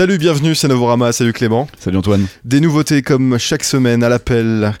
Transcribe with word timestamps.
Salut, 0.00 0.16
bienvenue, 0.16 0.54
c'est 0.54 0.66
Novorama, 0.66 1.12
salut 1.12 1.34
Clément. 1.34 1.68
Salut 1.78 1.98
Antoine. 1.98 2.26
Des 2.46 2.60
nouveautés 2.60 3.02
comme 3.02 3.36
chaque 3.36 3.62
semaine 3.62 4.02
à 4.02 4.08
l'appel, 4.08 4.72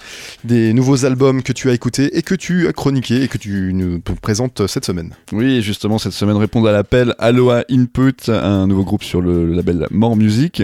des 0.44 0.72
nouveaux 0.72 1.04
albums 1.04 1.42
que 1.42 1.52
tu 1.52 1.68
as 1.68 1.74
écoutés 1.74 2.16
et 2.16 2.22
que 2.22 2.34
tu 2.34 2.66
as 2.68 2.72
chroniqués 2.72 3.24
et 3.24 3.28
que 3.28 3.36
tu 3.36 3.74
nous 3.74 4.00
présentes 4.00 4.66
cette 4.66 4.86
semaine. 4.86 5.10
Oui, 5.32 5.60
justement, 5.60 5.98
cette 5.98 6.14
semaine 6.14 6.38
répondre 6.38 6.68
à 6.68 6.72
l'appel 6.72 7.14
Aloha 7.18 7.64
Input, 7.70 8.30
un 8.30 8.66
nouveau 8.66 8.82
groupe 8.82 9.04
sur 9.04 9.20
le 9.20 9.52
label 9.52 9.86
More 9.90 10.16
Music, 10.16 10.62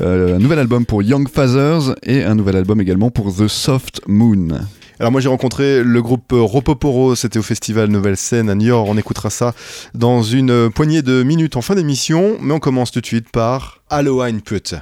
euh, 0.00 0.36
un 0.36 0.38
nouvel 0.38 0.60
album 0.60 0.86
pour 0.86 1.02
Young 1.02 1.28
Fathers 1.28 1.94
et 2.02 2.24
un 2.24 2.34
nouvel 2.34 2.56
album 2.56 2.80
également 2.80 3.10
pour 3.10 3.36
The 3.36 3.48
Soft 3.48 4.00
Moon. 4.06 4.60
Alors 5.00 5.12
moi 5.12 5.22
j'ai 5.22 5.30
rencontré 5.30 5.82
le 5.82 6.02
groupe 6.02 6.30
Ropoporo, 6.30 7.14
c'était 7.14 7.38
au 7.38 7.42
festival 7.42 7.88
Nouvelle 7.88 8.18
Scène 8.18 8.50
à 8.50 8.54
New 8.54 8.66
York, 8.66 8.86
on 8.86 8.98
écoutera 8.98 9.30
ça 9.30 9.54
dans 9.94 10.22
une 10.22 10.68
poignée 10.68 11.00
de 11.00 11.22
minutes 11.22 11.56
en 11.56 11.62
fin 11.62 11.74
d'émission, 11.74 12.36
mais 12.42 12.52
on 12.52 12.58
commence 12.58 12.90
tout 12.90 13.00
de 13.00 13.06
suite 13.06 13.30
par 13.30 13.80
Aloha 13.88 14.26
Input. 14.26 14.74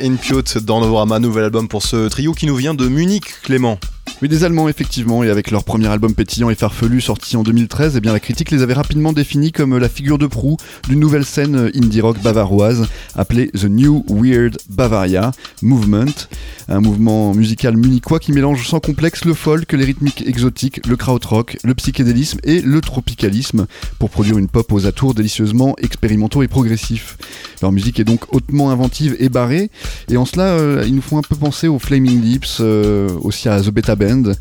Impute 0.00 0.58
dans 0.58 0.80
Novorama, 0.80 1.18
nouvel 1.18 1.44
album 1.44 1.68
pour 1.68 1.82
ce 1.82 2.08
trio 2.08 2.32
qui 2.32 2.46
nous 2.46 2.56
vient 2.56 2.74
de 2.74 2.88
Munich, 2.88 3.24
Clément. 3.42 3.78
Oui, 4.22 4.28
des 4.28 4.44
Allemands, 4.44 4.68
effectivement, 4.68 5.24
et 5.24 5.30
avec 5.30 5.50
leur 5.50 5.64
premier 5.64 5.86
album 5.86 6.14
pétillant 6.14 6.50
et 6.50 6.54
farfelu 6.54 7.00
sorti 7.00 7.38
en 7.38 7.42
2013, 7.42 7.94
eh 7.96 8.00
bien, 8.02 8.12
la 8.12 8.20
critique 8.20 8.50
les 8.50 8.60
avait 8.60 8.74
rapidement 8.74 9.14
définis 9.14 9.50
comme 9.50 9.78
la 9.78 9.88
figure 9.88 10.18
de 10.18 10.26
proue 10.26 10.58
d'une 10.90 11.00
nouvelle 11.00 11.24
scène 11.24 11.70
indie 11.74 12.02
rock 12.02 12.20
bavaroise 12.20 12.86
appelée 13.14 13.50
The 13.52 13.64
New 13.64 14.04
Weird 14.10 14.58
Bavaria 14.68 15.32
Movement, 15.62 16.26
un 16.68 16.80
mouvement 16.80 17.32
musical 17.32 17.78
munichois 17.78 18.18
qui 18.18 18.32
mélange 18.32 18.68
sans 18.68 18.78
complexe 18.78 19.24
le 19.24 19.32
folk, 19.32 19.72
les 19.72 19.86
rythmiques 19.86 20.22
exotiques, 20.26 20.86
le 20.86 20.96
krautrock, 20.96 21.56
le 21.64 21.74
psychédélisme 21.74 22.40
et 22.44 22.60
le 22.60 22.82
tropicalisme 22.82 23.66
pour 23.98 24.10
produire 24.10 24.36
une 24.36 24.48
pop 24.48 24.70
aux 24.70 24.84
atours 24.84 25.14
délicieusement 25.14 25.76
expérimentaux 25.78 26.42
et 26.42 26.48
progressifs. 26.48 27.16
Leur 27.62 27.72
musique 27.72 27.98
est 27.98 28.04
donc 28.04 28.34
hautement 28.34 28.70
inventive 28.70 29.16
et 29.18 29.30
barrée, 29.30 29.70
et 30.10 30.18
en 30.18 30.26
cela, 30.26 30.44
euh, 30.44 30.84
ils 30.86 30.94
nous 30.94 31.02
font 31.02 31.16
un 31.16 31.22
peu 31.22 31.36
penser 31.36 31.68
aux 31.68 31.78
Flaming 31.78 32.20
Lips, 32.20 32.58
euh, 32.60 33.08
aussi 33.22 33.48
à 33.48 33.62
The 33.62 33.70
Beta 33.70 33.96
Band 33.96 34.09
banda. 34.10 34.36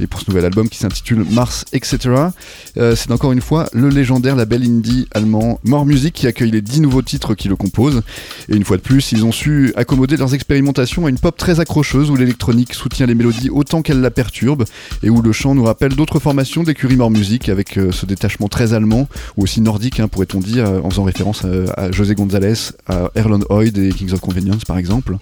Et 0.00 0.06
pour 0.06 0.20
ce 0.20 0.30
nouvel 0.30 0.44
album 0.44 0.68
qui 0.68 0.78
s'intitule 0.78 1.24
Mars, 1.30 1.64
etc. 1.72 1.98
Euh, 2.76 2.94
c'est 2.94 3.10
encore 3.10 3.32
une 3.32 3.40
fois 3.40 3.68
le 3.72 3.88
légendaire 3.88 4.36
label 4.36 4.62
indie 4.62 5.06
allemand 5.14 5.58
More 5.64 5.86
Music 5.86 6.14
qui 6.14 6.26
accueille 6.26 6.50
les 6.50 6.62
10 6.62 6.82
nouveaux 6.82 7.02
titres 7.02 7.34
qui 7.34 7.48
le 7.48 7.56
composent. 7.56 8.02
Et 8.48 8.56
une 8.56 8.64
fois 8.64 8.76
de 8.76 8.82
plus, 8.82 9.12
ils 9.12 9.24
ont 9.24 9.32
su 9.32 9.72
accommoder 9.76 10.16
leurs 10.16 10.34
expérimentations 10.34 11.06
à 11.06 11.10
une 11.10 11.18
pop 11.18 11.36
très 11.36 11.60
accrocheuse 11.60 12.10
où 12.10 12.16
l'électronique 12.16 12.74
soutient 12.74 13.06
les 13.06 13.14
mélodies 13.14 13.50
autant 13.50 13.82
qu'elle 13.82 14.00
la 14.00 14.10
perturbe 14.10 14.64
et 15.02 15.10
où 15.10 15.22
le 15.22 15.32
chant 15.32 15.54
nous 15.54 15.64
rappelle 15.64 15.94
d'autres 15.94 16.18
formations 16.18 16.62
d'écurie 16.62 16.96
More 16.96 17.10
Music 17.10 17.48
avec 17.48 17.76
euh, 17.76 17.92
ce 17.92 18.06
détachement 18.06 18.48
très 18.48 18.72
allemand 18.72 19.08
ou 19.36 19.44
aussi 19.44 19.60
nordique, 19.60 20.00
hein, 20.00 20.08
pourrait-on 20.08 20.40
dire, 20.40 20.66
euh, 20.66 20.80
en 20.82 20.90
faisant 20.90 21.04
référence 21.04 21.44
à, 21.76 21.90
José 21.90 22.14
González, 22.14 22.54
à 22.86 23.10
Erlon 23.14 23.40
Hoyd 23.48 23.76
et 23.78 23.90
Kings 23.90 24.12
of 24.12 24.20
Convenience 24.20 24.64
par 24.64 24.78
exemple. 24.78 25.16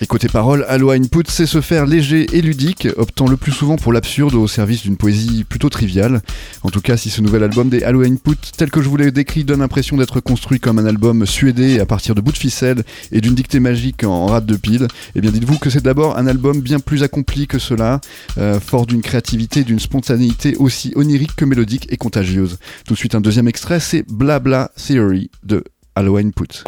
Et 0.00 0.06
côté 0.06 0.28
parole, 0.28 0.64
Aloha 0.68 0.94
Input 0.94 1.24
sait 1.28 1.46
se 1.46 1.60
faire 1.60 1.86
léger 1.86 2.26
et 2.32 2.42
ludique, 2.42 2.88
optant 2.96 3.26
le 3.26 3.36
plus 3.36 3.52
souvent 3.52 3.76
pour 3.76 3.92
l'absurde 3.92 4.19
au 4.22 4.46
service 4.46 4.82
d'une 4.82 4.96
poésie 4.96 5.44
plutôt 5.44 5.68
triviale. 5.68 6.20
En 6.62 6.70
tout 6.70 6.80
cas, 6.80 6.96
si 6.96 7.10
ce 7.10 7.20
nouvel 7.20 7.42
album 7.42 7.68
des 7.68 7.82
Halo 7.82 8.02
Input, 8.02 8.36
tel 8.56 8.70
que 8.70 8.82
je 8.82 8.88
vous 8.88 8.96
l'ai 8.96 9.10
décrit, 9.10 9.44
donne 9.44 9.60
l'impression 9.60 9.96
d'être 9.96 10.20
construit 10.20 10.60
comme 10.60 10.78
un 10.78 10.86
album 10.86 11.24
suédé 11.26 11.80
à 11.80 11.86
partir 11.86 12.14
de 12.14 12.20
bouts 12.20 12.32
de 12.32 12.38
ficelle 12.38 12.82
et 13.12 13.20
d'une 13.20 13.34
dictée 13.34 13.60
magique 13.60 14.04
en 14.04 14.26
rate 14.26 14.46
de 14.46 14.56
pile, 14.56 14.88
eh 15.14 15.20
bien 15.20 15.30
dites-vous 15.30 15.58
que 15.58 15.70
c'est 15.70 15.82
d'abord 15.82 16.18
un 16.18 16.26
album 16.26 16.60
bien 16.60 16.80
plus 16.80 17.02
accompli 17.02 17.46
que 17.46 17.58
cela, 17.58 18.00
euh, 18.38 18.60
fort 18.60 18.86
d'une 18.86 19.02
créativité, 19.02 19.64
d'une 19.64 19.80
spontanéité 19.80 20.56
aussi 20.56 20.92
onirique 20.96 21.34
que 21.36 21.44
mélodique 21.44 21.86
et 21.90 21.96
contagieuse. 21.96 22.58
Tout 22.86 22.94
de 22.94 22.98
suite 22.98 23.14
un 23.14 23.20
deuxième 23.20 23.48
extrait, 23.48 23.80
c'est 23.80 24.04
Blabla 24.10 24.70
Theory 24.76 25.30
de 25.42 25.64
Halo 25.94 26.16
Input. 26.18 26.64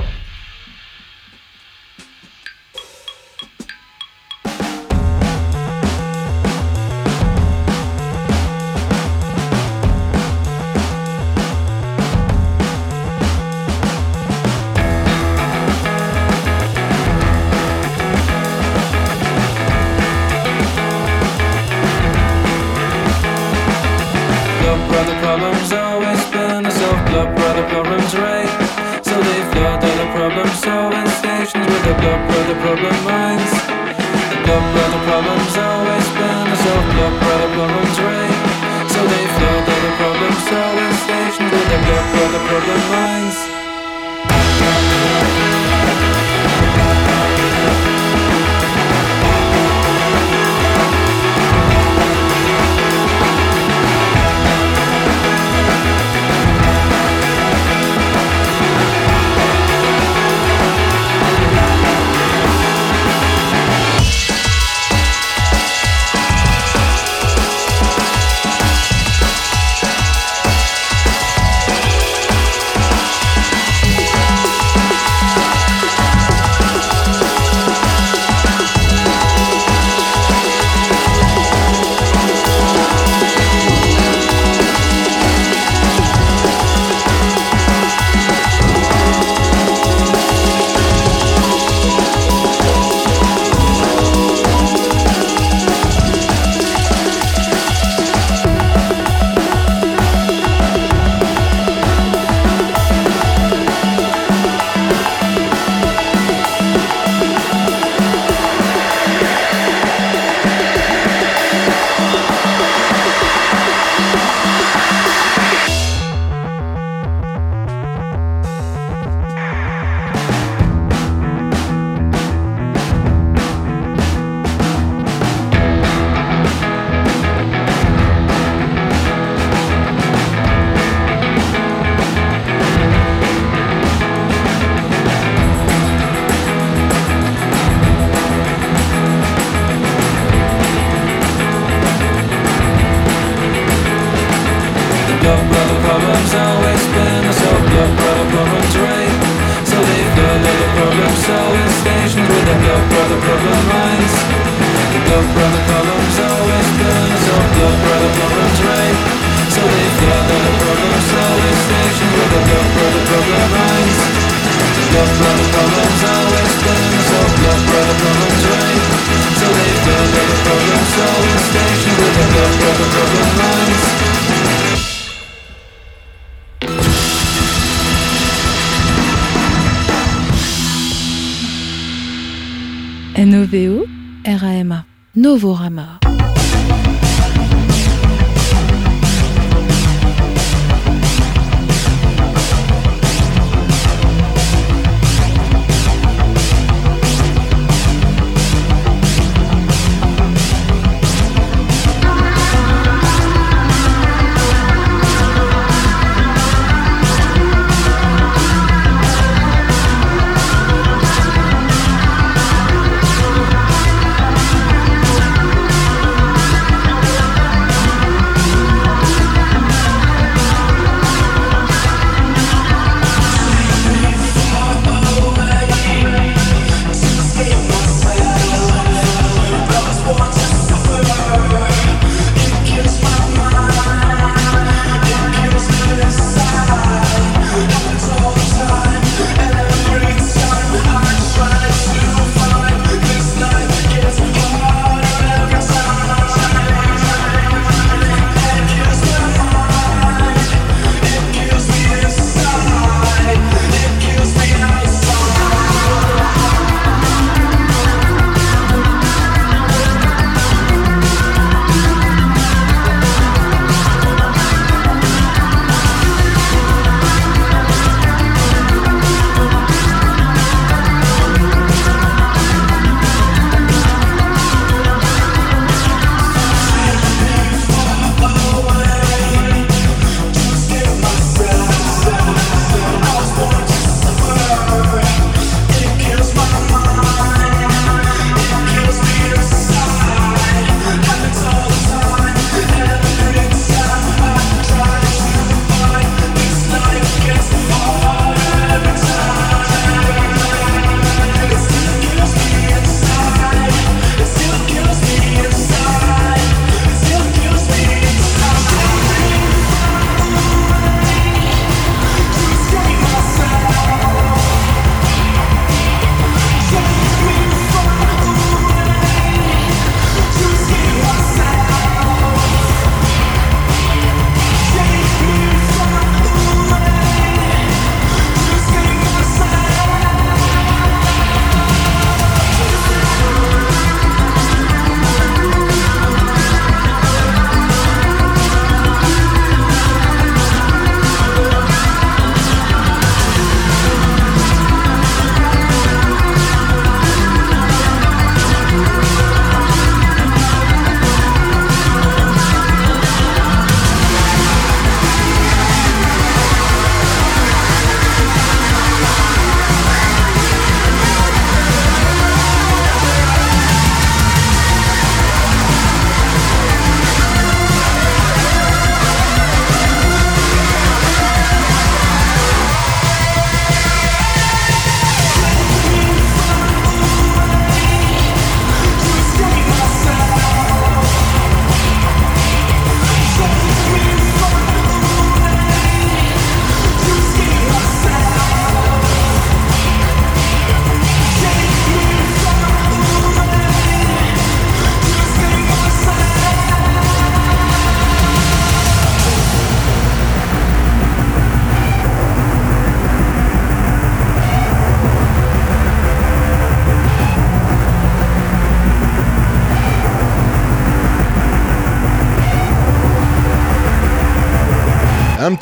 RAMA, 185.41 185.72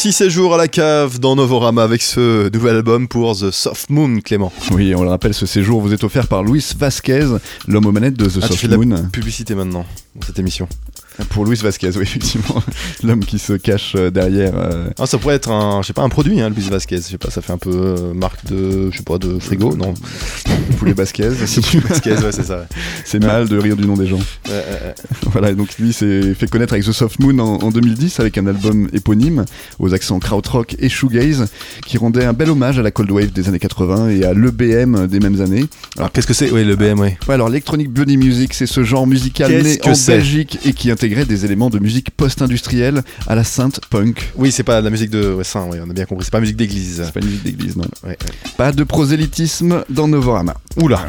petit 0.00 0.12
séjour 0.12 0.54
à 0.54 0.56
la 0.56 0.66
cave 0.66 1.18
dans 1.20 1.36
Novorama 1.36 1.82
avec 1.82 2.00
ce 2.00 2.50
nouvel 2.54 2.76
album 2.76 3.06
pour 3.06 3.36
The 3.36 3.50
Soft 3.50 3.90
Moon, 3.90 4.20
Clément. 4.22 4.50
Oui, 4.70 4.94
on 4.94 5.02
le 5.02 5.10
rappelle, 5.10 5.34
ce 5.34 5.44
séjour 5.44 5.82
vous 5.82 5.92
est 5.92 6.02
offert 6.04 6.26
par 6.26 6.42
Luis 6.42 6.64
Vasquez, 6.78 7.26
l'homme 7.68 7.84
aux 7.84 7.92
manettes 7.92 8.14
de 8.16 8.24
The 8.24 8.38
Ah, 8.38 8.46
tu 8.46 8.48
Soft 8.48 8.60
fais 8.60 8.68
de 8.68 8.72
la 8.76 8.78
Moon. 8.78 9.08
publicité 9.12 9.54
maintenant 9.54 9.84
dans 10.14 10.26
cette 10.26 10.38
émission. 10.38 10.66
Pour 11.28 11.44
Luis 11.46 11.56
Vasquez, 11.62 11.90
oui, 11.96 12.02
effectivement. 12.02 12.62
L'homme 13.02 13.24
qui 13.24 13.38
se 13.38 13.52
cache 13.52 13.94
euh, 13.96 14.10
derrière. 14.10 14.52
euh, 14.56 14.88
Ah, 14.98 15.06
ça 15.06 15.18
pourrait 15.18 15.34
être 15.36 15.50
un, 15.50 15.82
je 15.82 15.88
sais 15.88 15.92
pas, 15.92 16.02
un 16.02 16.08
produit, 16.08 16.40
hein, 16.40 16.50
Luis 16.50 16.68
Vasquez. 16.70 16.96
Je 16.96 17.02
sais 17.02 17.18
pas, 17.18 17.30
ça 17.30 17.40
fait 17.42 17.52
un 17.52 17.58
peu 17.58 17.70
euh, 17.72 18.14
marque 18.14 18.44
de, 18.46 18.90
je 18.90 18.96
sais 18.96 19.02
pas, 19.02 19.18
de 19.18 19.38
frigo, 19.38 19.74
non 19.76 19.94
Poulet 20.78 20.92
Vasquez. 20.92 21.28
Vasquez, 21.28 22.12
ouais, 22.12 22.32
c'est 22.32 22.44
ça. 22.46 22.58
ouais. 22.60 22.66
C'est 23.04 23.22
mal 23.22 23.48
de 23.48 23.58
rire 23.58 23.76
du 23.76 23.86
nom 23.86 23.94
des 23.94 24.06
gens. 24.06 24.18
Ouais. 24.48 24.94
Voilà, 25.32 25.52
donc 25.54 25.78
lui 25.78 25.92
s'est 25.92 26.34
fait 26.34 26.48
connaître 26.48 26.72
avec 26.72 26.84
The 26.84 26.92
Soft 26.92 27.18
Moon 27.20 27.38
en, 27.38 27.56
en 27.62 27.70
2010 27.70 28.20
avec 28.20 28.38
un 28.38 28.46
album 28.46 28.88
éponyme 28.92 29.44
aux 29.78 29.94
accents 29.94 30.18
krautrock 30.18 30.76
et 30.78 30.88
shoegaze 30.88 31.46
qui 31.86 31.98
rendait 31.98 32.24
un 32.24 32.32
bel 32.32 32.50
hommage 32.50 32.78
à 32.78 32.82
la 32.82 32.90
cold 32.90 33.10
wave 33.10 33.30
des 33.32 33.48
années 33.48 33.58
80 33.58 34.08
et 34.10 34.24
à 34.24 34.32
l'EBM 34.34 35.06
des 35.06 35.20
mêmes 35.20 35.40
années. 35.40 35.66
Alors, 35.96 36.10
qu'est-ce 36.12 36.26
que 36.26 36.34
c'est? 36.34 36.50
Oui, 36.50 36.64
le 36.64 36.76
BM, 36.76 36.98
oui. 37.00 37.10
Ouais, 37.28 37.34
alors 37.34 37.48
l'electronic 37.48 37.90
body 37.90 38.16
music, 38.16 38.54
c'est 38.54 38.66
ce 38.66 38.82
genre 38.84 39.06
musical 39.06 39.50
né 39.62 39.78
en 39.84 39.94
c'est? 39.94 40.12
Belgique 40.16 40.58
et 40.64 40.72
qui 40.72 40.90
des 41.10 41.44
éléments 41.44 41.70
de 41.70 41.78
musique 41.78 42.10
post-industrielle 42.10 43.02
à 43.26 43.34
la 43.34 43.44
synth 43.44 43.80
punk. 43.90 44.32
Oui, 44.36 44.52
c'est 44.52 44.62
pas 44.62 44.80
de 44.80 44.84
la 44.84 44.90
musique 44.90 45.10
de 45.10 45.34
ouais, 45.34 45.44
saint, 45.44 45.66
ouais, 45.66 45.80
on 45.84 45.90
a 45.90 45.92
bien 45.92 46.06
compris. 46.06 46.24
C'est 46.24 46.30
pas 46.30 46.38
la 46.38 46.42
musique 46.42 46.56
d'église. 46.56 47.02
C'est 47.04 47.12
pas 47.12 47.20
une 47.20 47.26
musique 47.26 47.42
d'église, 47.42 47.76
non. 47.76 47.84
Ouais, 48.04 48.10
ouais. 48.10 48.16
Pas 48.56 48.72
de 48.72 48.84
prosélytisme 48.84 49.84
dans 49.90 50.08
Novorama. 50.08 50.54
Oula. 50.80 51.04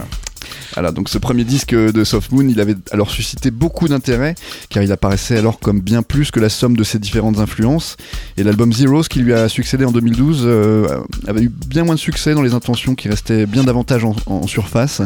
Voilà, 0.73 0.91
donc 0.91 1.09
ce 1.09 1.17
premier 1.17 1.43
disque 1.43 1.73
de 1.73 2.03
Soft 2.03 2.31
Moon, 2.31 2.47
il 2.47 2.59
avait 2.59 2.75
alors 2.91 3.11
suscité 3.11 3.51
beaucoup 3.51 3.87
d'intérêt, 3.87 4.35
car 4.69 4.83
il 4.83 4.91
apparaissait 4.91 5.37
alors 5.37 5.59
comme 5.59 5.79
bien 5.79 6.01
plus 6.01 6.31
que 6.31 6.39
la 6.39 6.49
somme 6.49 6.75
de 6.75 6.83
ses 6.83 6.99
différentes 6.99 7.39
influences. 7.39 7.97
Et 8.37 8.43
l'album 8.43 8.71
Zeros, 8.71 9.03
qui 9.03 9.19
lui 9.19 9.33
a 9.33 9.49
succédé 9.49 9.85
en 9.85 9.91
2012, 9.91 10.43
euh, 10.45 10.99
avait 11.27 11.43
eu 11.43 11.51
bien 11.67 11.83
moins 11.83 11.95
de 11.95 11.99
succès 11.99 12.33
dans 12.33 12.41
les 12.41 12.53
intentions, 12.53 12.95
qui 12.95 13.09
restaient 13.09 13.45
bien 13.45 13.63
davantage 13.63 14.03
en, 14.05 14.47
surface. 14.47 15.01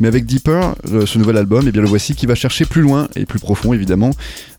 Mais 0.00 0.08
avec 0.08 0.26
Deeper, 0.26 0.74
euh, 0.92 1.06
ce 1.06 1.18
nouvel 1.18 1.36
album, 1.36 1.64
eh 1.66 1.72
bien 1.72 1.82
le 1.82 1.88
voici 1.88 2.14
qui 2.14 2.26
va 2.26 2.34
chercher 2.34 2.64
plus 2.64 2.82
loin 2.82 3.08
et 3.16 3.26
plus 3.26 3.38
profond, 3.38 3.72
évidemment, 3.72 4.10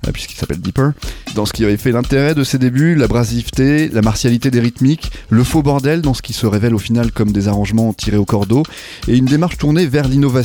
euh, 0.08 0.12
puisqu'il 0.12 0.36
s'appelle 0.36 0.60
Deeper. 0.60 0.92
Dans 1.36 1.46
ce 1.46 1.54
qui 1.54 1.64
avait 1.64 1.78
fait 1.78 1.92
l'intérêt 1.92 2.36
de 2.36 2.44
ses 2.44 2.58
débuts, 2.58 2.96
la 2.96 3.08
brasiveté, 3.08 3.90
la 3.90 4.02
martialité 4.02 4.52
des 4.52 4.60
rythmiques, 4.60 5.12
le 5.30 5.44
faux 5.44 5.64
bordel 5.64 6.02
dans 6.02 6.14
ce 6.14 6.22
qui 6.22 6.34
se 6.34 6.46
révèle 6.46 6.76
au 6.76 6.80
final 6.80 7.12
comme 7.12 7.32
des 7.32 7.48
arrangements 7.48 7.94
tirés 7.94 8.18
au 8.18 8.26
cordeau, 8.26 8.64
et 9.08 9.16
une 9.16 9.26
démarche 9.26 9.58
tournée 9.58 9.86
vers 9.86 10.08
l'innovation. 10.08 10.37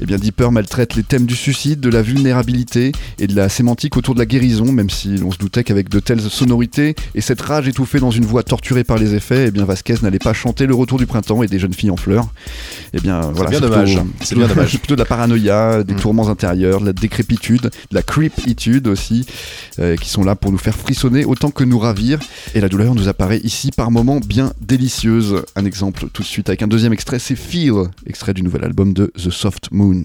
Et 0.00 0.06
bien 0.06 0.16
Deeper 0.18 0.52
maltraite 0.52 0.94
les 0.94 1.02
thèmes 1.02 1.26
du 1.26 1.34
suicide, 1.36 1.80
de 1.80 1.88
la 1.88 2.02
vulnérabilité 2.02 2.92
et 3.18 3.26
de 3.26 3.34
la 3.34 3.48
sémantique 3.48 3.96
autour 3.96 4.14
de 4.14 4.18
la 4.20 4.26
guérison, 4.26 4.70
même 4.72 4.90
si 4.90 5.16
l'on 5.16 5.30
se 5.30 5.38
doutait 5.38 5.64
qu'avec 5.64 5.88
de 5.88 6.00
telles 6.00 6.20
sonorités 6.20 6.94
et 7.14 7.20
cette 7.20 7.40
rage 7.40 7.68
étouffée 7.68 8.00
dans 8.00 8.10
une 8.10 8.24
voix 8.24 8.42
torturée 8.42 8.84
par 8.84 8.98
les 8.98 9.14
effets, 9.14 9.46
et 9.46 9.50
bien 9.50 9.64
Vasquez 9.64 9.96
n'allait 10.02 10.18
pas 10.18 10.32
chanter 10.32 10.66
le 10.66 10.74
retour 10.74 10.98
du 10.98 11.06
printemps 11.06 11.42
et 11.42 11.46
des 11.46 11.58
jeunes 11.58 11.74
filles 11.74 11.90
en 11.90 11.96
fleurs. 11.96 12.28
Et 12.92 13.00
bien 13.00 13.20
voilà, 13.32 13.50
bien 13.50 13.60
c'est 13.60 13.66
dommage. 13.68 13.94
plutôt- 13.94 14.06
C'est 14.22 14.34
bien 14.36 14.46
dommage. 14.48 14.70
plutôt 14.78 14.94
de 14.94 15.00
la 15.00 15.06
paranoïa, 15.06 15.82
des 15.84 15.94
Mm. 15.94 15.98
tourments 16.00 16.28
intérieurs, 16.28 16.80
de 16.80 16.86
la 16.86 16.92
décrépitude, 16.92 17.62
de 17.62 17.70
la 17.94 18.02
creepitude 18.02 18.86
aussi, 18.88 19.26
euh, 19.78 19.96
qui 19.96 20.08
sont 20.08 20.24
là 20.24 20.36
pour 20.36 20.52
nous 20.52 20.58
faire 20.58 20.74
frissonner 20.76 21.24
autant 21.24 21.50
que 21.50 21.64
nous 21.64 21.78
ravir. 21.78 22.18
Et 22.54 22.60
la 22.60 22.68
douleur 22.68 22.94
nous 22.94 23.08
apparaît 23.08 23.40
ici 23.44 23.70
par 23.76 23.90
moments 23.90 24.20
bien 24.20 24.52
délicieuse. 24.60 25.42
Un 25.56 25.64
exemple 25.64 26.08
tout 26.12 26.22
de 26.22 26.26
suite 26.26 26.48
avec 26.48 26.62
un 26.62 26.68
deuxième 26.68 26.92
extrait, 26.92 27.18
c'est 27.18 27.36
Feel, 27.36 27.72
extrait 28.06 28.34
du 28.34 28.42
nouvel 28.42 28.64
album 28.64 28.92
de 28.92 29.10
The 29.16 29.32
Soft 29.32 29.72
Moon. 29.72 30.04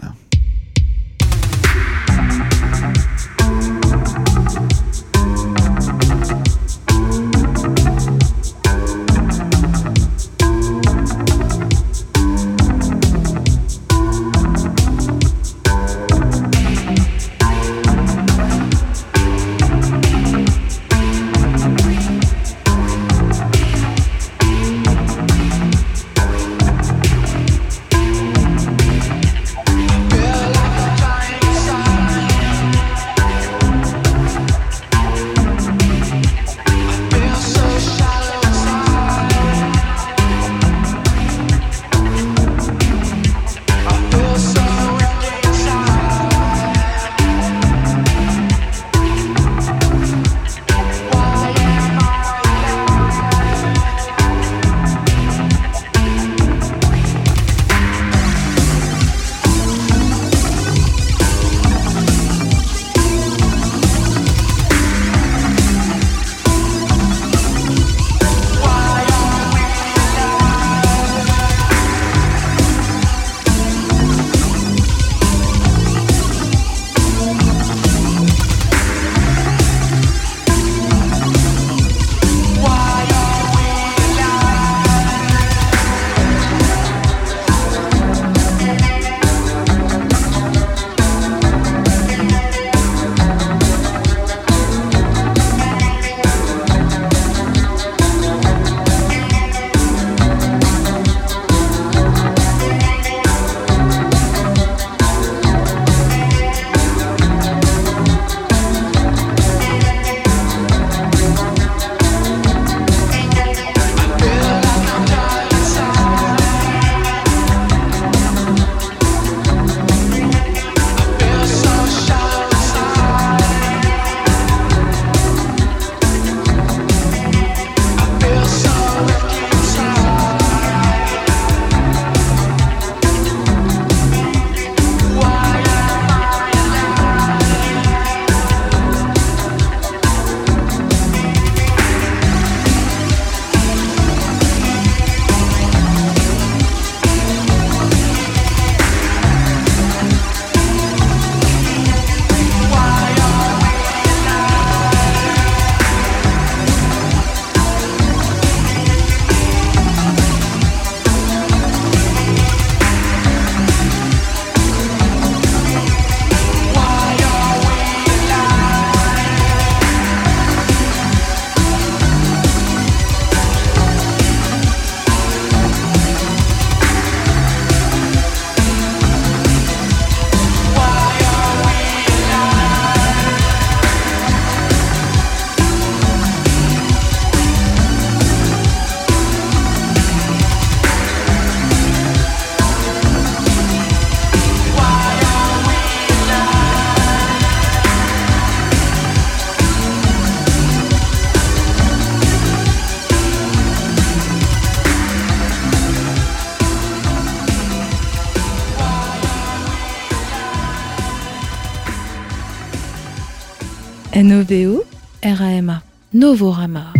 R-A-M-A 216.31 216.90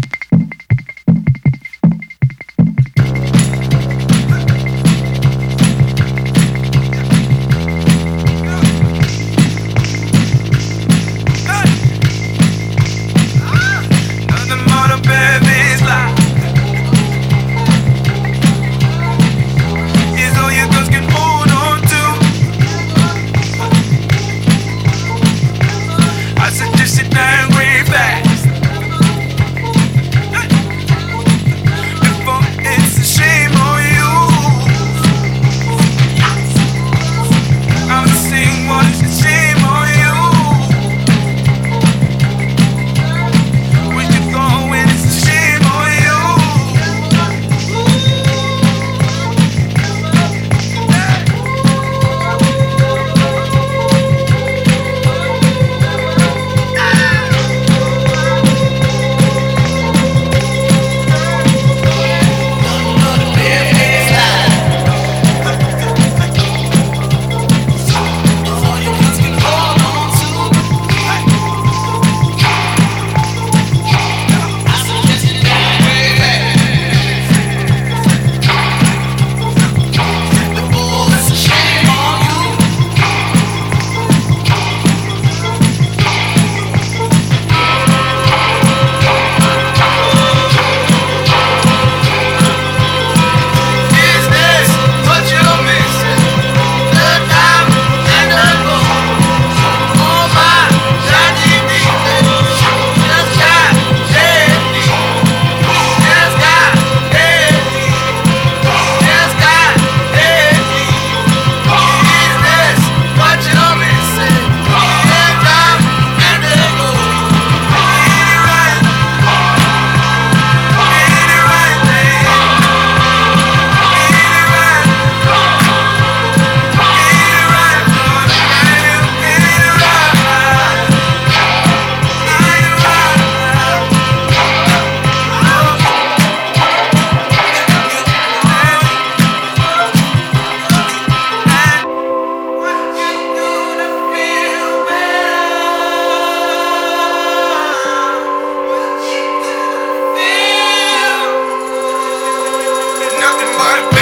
Novorama. 153.62 154.01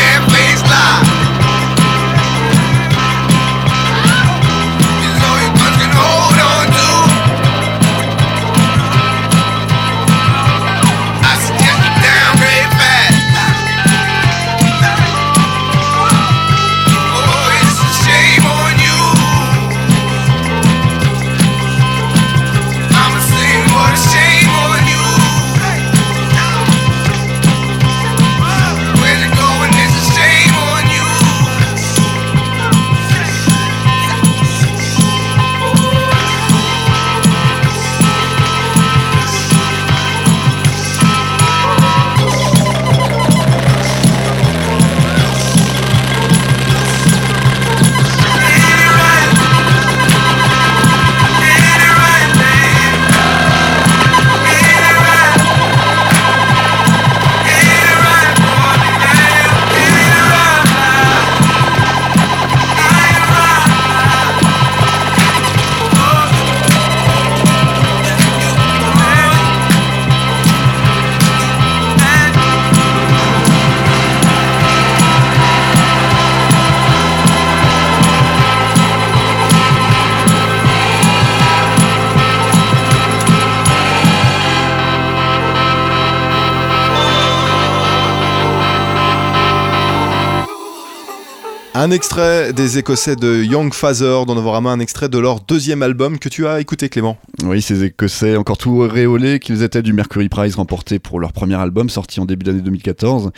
Un 91.90 91.92
extrait 91.92 92.54
des 92.54 92.78
Écossais 92.78 93.16
de 93.16 93.44
Young 93.44 93.74
Father 93.74 94.24
dans 94.28 94.36
Novorama, 94.36 94.70
un 94.70 94.80
extrait 94.80 95.10
de 95.10 95.18
leur 95.18 95.40
deuxième 95.40 95.82
album 95.82 96.20
que 96.20 96.30
tu 96.30 96.46
as 96.46 96.60
écouté 96.60 96.88
Clément. 96.88 97.18
Oui, 97.46 97.62
ces 97.62 97.86
Écossais, 97.86 98.36
encore 98.36 98.58
tout 98.58 98.80
réolés 98.80 99.40
qu'ils 99.40 99.64
étaient 99.64 99.82
du 99.82 99.94
Mercury 99.94 100.28
Prize 100.28 100.56
remporté 100.56 101.00
pour 101.00 101.22
leur 101.22 101.32
premier 101.32 101.56
album 101.56 101.90
sorti 101.90 102.20
en 102.20 102.26
début 102.26 102.44
d'année 102.44 102.60
2014. 102.60 103.32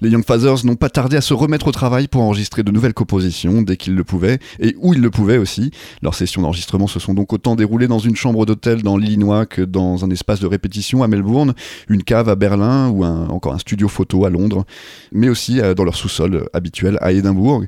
Les 0.00 0.08
Young 0.08 0.24
Fathers 0.24 0.64
n'ont 0.64 0.74
pas 0.74 0.88
tardé 0.88 1.18
à 1.18 1.20
se 1.20 1.34
remettre 1.34 1.68
au 1.68 1.72
travail 1.72 2.08
pour 2.08 2.22
enregistrer 2.22 2.62
de 2.62 2.70
nouvelles 2.70 2.94
compositions 2.94 3.60
dès 3.60 3.76
qu'ils 3.76 3.94
le 3.94 4.04
pouvaient 4.04 4.38
et 4.58 4.74
où 4.78 4.94
ils 4.94 5.02
le 5.02 5.10
pouvaient 5.10 5.36
aussi. 5.36 5.70
Leurs 6.00 6.14
sessions 6.14 6.40
d'enregistrement 6.40 6.86
se 6.86 6.98
sont 6.98 7.12
donc 7.12 7.34
autant 7.34 7.54
déroulées 7.54 7.88
dans 7.88 7.98
une 7.98 8.16
chambre 8.16 8.46
d'hôtel 8.46 8.82
dans 8.82 8.96
l'Illinois 8.96 9.44
que 9.44 9.60
dans 9.60 10.02
un 10.02 10.10
espace 10.10 10.40
de 10.40 10.46
répétition 10.46 11.02
à 11.02 11.08
Melbourne, 11.08 11.52
une 11.90 12.02
cave 12.02 12.30
à 12.30 12.36
Berlin 12.36 12.88
ou 12.88 13.04
encore 13.04 13.52
un 13.52 13.58
studio 13.58 13.86
photo 13.86 14.24
à 14.24 14.30
Londres, 14.30 14.64
mais 15.12 15.28
aussi 15.28 15.60
euh, 15.60 15.74
dans 15.74 15.84
leur 15.84 15.96
sous-sol 15.96 16.48
habituel 16.54 16.96
à 17.02 17.12
Édimbourg. 17.12 17.64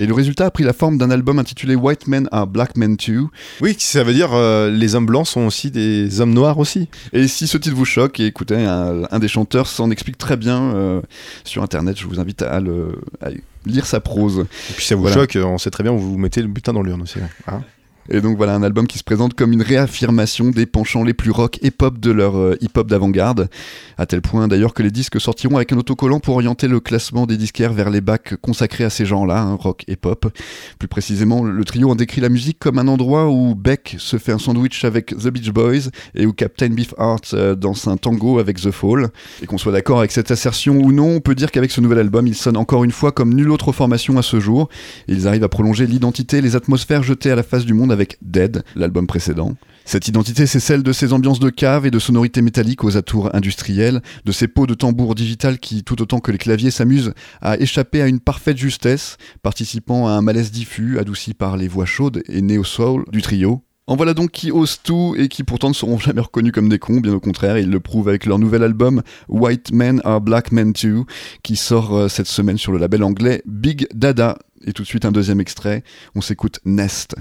Et 0.00 0.06
le 0.06 0.14
résultat 0.14 0.46
a 0.46 0.50
pris 0.50 0.64
la 0.64 0.72
forme 0.72 0.96
d'un 0.96 1.10
album 1.10 1.38
intitulé 1.38 1.74
White 1.74 2.06
Men 2.06 2.26
Are 2.32 2.46
Black 2.46 2.76
Men 2.76 2.96
Too. 2.96 3.28
Oui, 3.60 3.76
ça 3.78 4.02
veut 4.02 4.14
dire 4.14 4.30
euh, 4.32 4.70
les 4.70 4.94
hommes 4.94 5.06
blancs 5.06 5.25
sont 5.26 5.42
aussi 5.42 5.70
des 5.70 6.20
hommes 6.20 6.34
noirs 6.34 6.58
aussi. 6.58 6.88
Et 7.12 7.28
si 7.28 7.46
ce 7.46 7.58
titre 7.58 7.76
vous 7.76 7.84
choque, 7.84 8.20
et 8.20 8.26
écoutez, 8.26 8.56
un, 8.56 9.18
des 9.18 9.28
chanteurs 9.28 9.66
s'en 9.66 9.90
explique 9.90 10.18
très 10.18 10.36
bien 10.36 10.74
euh, 10.74 11.00
sur 11.44 11.62
internet. 11.62 11.98
Je 11.98 12.06
vous 12.06 12.20
invite 12.20 12.42
à, 12.42 12.60
le, 12.60 13.00
lire 13.64 13.86
sa 13.86 14.00
prose. 14.00 14.46
Et 14.70 14.72
puis 14.74 14.84
ça 14.84 14.96
vous 14.96 15.08
choque, 15.08 15.36
on 15.40 15.58
sait 15.58 15.70
très 15.70 15.82
bien 15.82 15.92
où 15.92 15.98
vous 15.98 16.18
mettez 16.18 16.42
le 16.42 16.48
butin 16.48 16.72
dans 16.72 16.82
l'urne 16.82 17.02
aussi. 17.02 17.18
Hein. 17.46 17.62
Et 18.10 18.20
donc 18.20 18.36
voilà 18.36 18.54
un 18.54 18.62
album 18.62 18.86
qui 18.86 18.98
se 18.98 19.04
présente 19.04 19.34
comme 19.34 19.52
une 19.52 19.62
réaffirmation 19.62 20.50
des 20.50 20.66
penchants 20.66 21.04
les 21.04 21.14
plus 21.14 21.30
rock 21.30 21.58
et 21.62 21.70
pop 21.70 21.98
de 21.98 22.10
leur 22.10 22.36
euh, 22.36 22.56
hip-hop 22.60 22.88
d'avant-garde, 22.88 23.48
à 23.98 24.06
tel 24.06 24.22
point 24.22 24.48
d'ailleurs 24.48 24.74
que 24.74 24.82
les 24.82 24.90
disques 24.90 25.20
sortiront 25.20 25.56
avec 25.56 25.72
un 25.72 25.78
autocollant 25.78 26.20
pour 26.20 26.34
orienter 26.34 26.68
le 26.68 26.80
classement 26.80 27.26
des 27.26 27.36
disquaires 27.36 27.72
vers 27.72 27.90
les 27.90 28.00
bacs 28.00 28.36
consacrés 28.40 28.84
à 28.84 28.90
ces 28.90 29.06
genres-là, 29.06 29.40
hein, 29.40 29.54
rock 29.54 29.84
et 29.88 29.96
pop. 29.96 30.26
Plus 30.78 30.88
précisément, 30.88 31.42
le 31.42 31.64
trio 31.64 31.90
en 31.90 31.94
décrit 31.94 32.20
la 32.20 32.28
musique 32.28 32.58
comme 32.58 32.78
un 32.78 32.88
endroit 32.88 33.28
où 33.28 33.54
Beck 33.54 33.96
se 33.98 34.18
fait 34.18 34.32
un 34.32 34.38
sandwich 34.38 34.84
avec 34.84 35.14
The 35.16 35.28
Beach 35.28 35.50
Boys 35.50 35.90
et 36.14 36.26
où 36.26 36.32
Captain 36.32 36.68
Beefheart 36.68 37.34
euh, 37.34 37.54
danse 37.54 37.86
un 37.86 37.96
tango 37.96 38.38
avec 38.38 38.60
The 38.60 38.70
Fall. 38.70 39.08
Et 39.42 39.46
qu'on 39.46 39.58
soit 39.58 39.72
d'accord 39.72 39.98
avec 39.98 40.12
cette 40.12 40.30
assertion 40.30 40.76
ou 40.76 40.92
non, 40.92 41.16
on 41.16 41.20
peut 41.20 41.34
dire 41.34 41.50
qu'avec 41.50 41.70
ce 41.70 41.80
nouvel 41.80 41.98
album, 41.98 42.26
il 42.26 42.34
sonne 42.34 42.56
encore 42.56 42.84
une 42.84 42.92
fois 42.92 43.12
comme 43.12 43.34
nulle 43.34 43.50
autre 43.50 43.72
formation 43.72 44.18
à 44.18 44.22
ce 44.22 44.40
jour. 44.40 44.68
ils 45.08 45.26
arrivent 45.26 45.44
à 45.44 45.48
prolonger 45.48 45.86
l'identité 45.86 46.40
les 46.40 46.56
atmosphères 46.56 47.02
jetées 47.02 47.30
à 47.30 47.36
la 47.36 47.42
face 47.42 47.64
du 47.64 47.74
monde 47.74 47.92
avec 47.96 48.18
Dead, 48.22 48.62
l'album 48.74 49.06
précédent. 49.06 49.54
Cette 49.84 50.08
identité, 50.08 50.46
c'est 50.46 50.60
celle 50.60 50.82
de 50.82 50.92
ces 50.92 51.12
ambiances 51.12 51.38
de 51.38 51.48
cave 51.48 51.86
et 51.86 51.90
de 51.90 51.98
sonorités 51.98 52.42
métalliques 52.42 52.82
aux 52.82 52.96
atours 52.96 53.34
industriels, 53.34 54.02
de 54.24 54.32
ces 54.32 54.48
pots 54.48 54.66
de 54.66 54.74
tambour 54.74 55.14
digital 55.14 55.58
qui, 55.58 55.84
tout 55.84 56.02
autant 56.02 56.18
que 56.18 56.32
les 56.32 56.38
claviers, 56.38 56.72
s'amusent 56.72 57.14
à 57.40 57.56
échapper 57.58 58.02
à 58.02 58.08
une 58.08 58.20
parfaite 58.20 58.58
justesse, 58.58 59.16
participant 59.42 60.08
à 60.08 60.10
un 60.10 60.22
malaise 60.22 60.50
diffus, 60.50 60.98
adouci 60.98 61.34
par 61.34 61.56
les 61.56 61.68
voix 61.68 61.86
chaudes 61.86 62.22
et 62.28 62.42
néo-soul 62.42 63.04
du 63.12 63.22
trio. 63.22 63.62
En 63.86 63.94
voilà 63.94 64.14
donc 64.14 64.32
qui 64.32 64.50
osent 64.50 64.80
tout 64.82 65.14
et 65.16 65.28
qui 65.28 65.44
pourtant 65.44 65.68
ne 65.68 65.74
seront 65.74 65.98
jamais 65.98 66.20
reconnus 66.20 66.50
comme 66.50 66.68
des 66.68 66.80
cons, 66.80 66.98
bien 66.98 67.12
au 67.12 67.20
contraire, 67.20 67.56
ils 67.56 67.70
le 67.70 67.78
prouvent 67.78 68.08
avec 68.08 68.26
leur 68.26 68.40
nouvel 68.40 68.64
album 68.64 69.02
White 69.28 69.72
Men 69.72 70.00
Are 70.02 70.20
Black 70.20 70.50
Men 70.50 70.72
Too, 70.72 71.06
qui 71.44 71.54
sort 71.54 71.94
euh, 71.94 72.08
cette 72.08 72.26
semaine 72.26 72.58
sur 72.58 72.72
le 72.72 72.78
label 72.78 73.04
anglais 73.04 73.42
Big 73.46 73.86
Dada. 73.94 74.38
Et 74.64 74.72
tout 74.72 74.82
de 74.82 74.88
suite 74.88 75.04
un 75.04 75.12
deuxième 75.12 75.40
extrait, 75.40 75.84
on 76.16 76.20
s'écoute 76.20 76.58
Nest. 76.64 77.14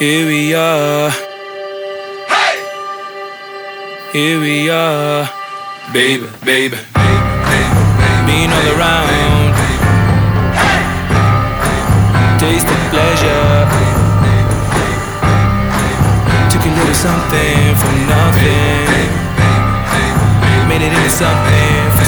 Here 0.00 0.26
we 0.26 0.54
are. 0.54 1.10
Hey! 2.24 2.56
Here 4.14 4.40
we 4.40 4.70
are. 4.70 5.28
Baby, 5.92 6.24
baby. 6.42 6.78
baby. 6.96 7.68
Being 8.24 8.48
all 8.48 8.68
around. 8.80 9.52
Taste 12.40 12.64
of 12.64 12.80
pleasure. 12.88 13.68
Took 16.48 16.64
a 16.64 16.72
little 16.80 16.96
something 16.96 17.76
from 17.76 17.96
nothing. 18.08 18.88
Made 20.66 20.80
it 20.80 20.96
into 20.96 21.10
something 21.10 21.99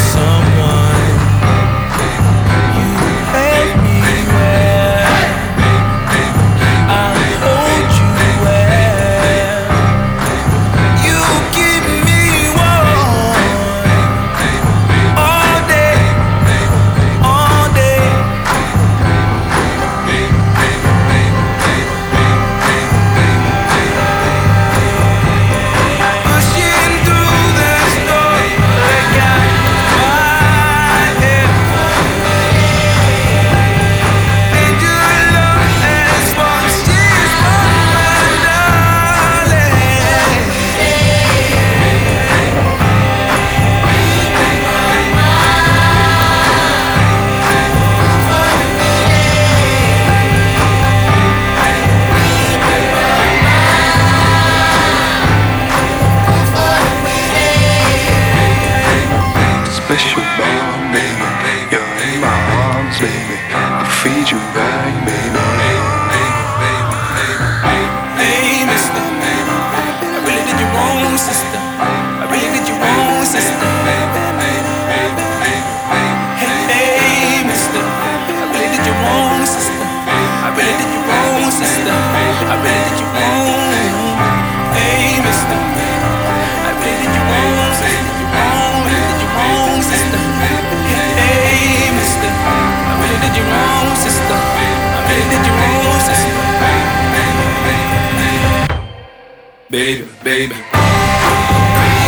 baby, 99.73 100.07
baby. 100.23 100.55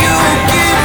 You 0.02 0.16
give 0.52 0.78
me. 0.78 0.83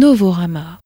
Cannot 0.00 0.80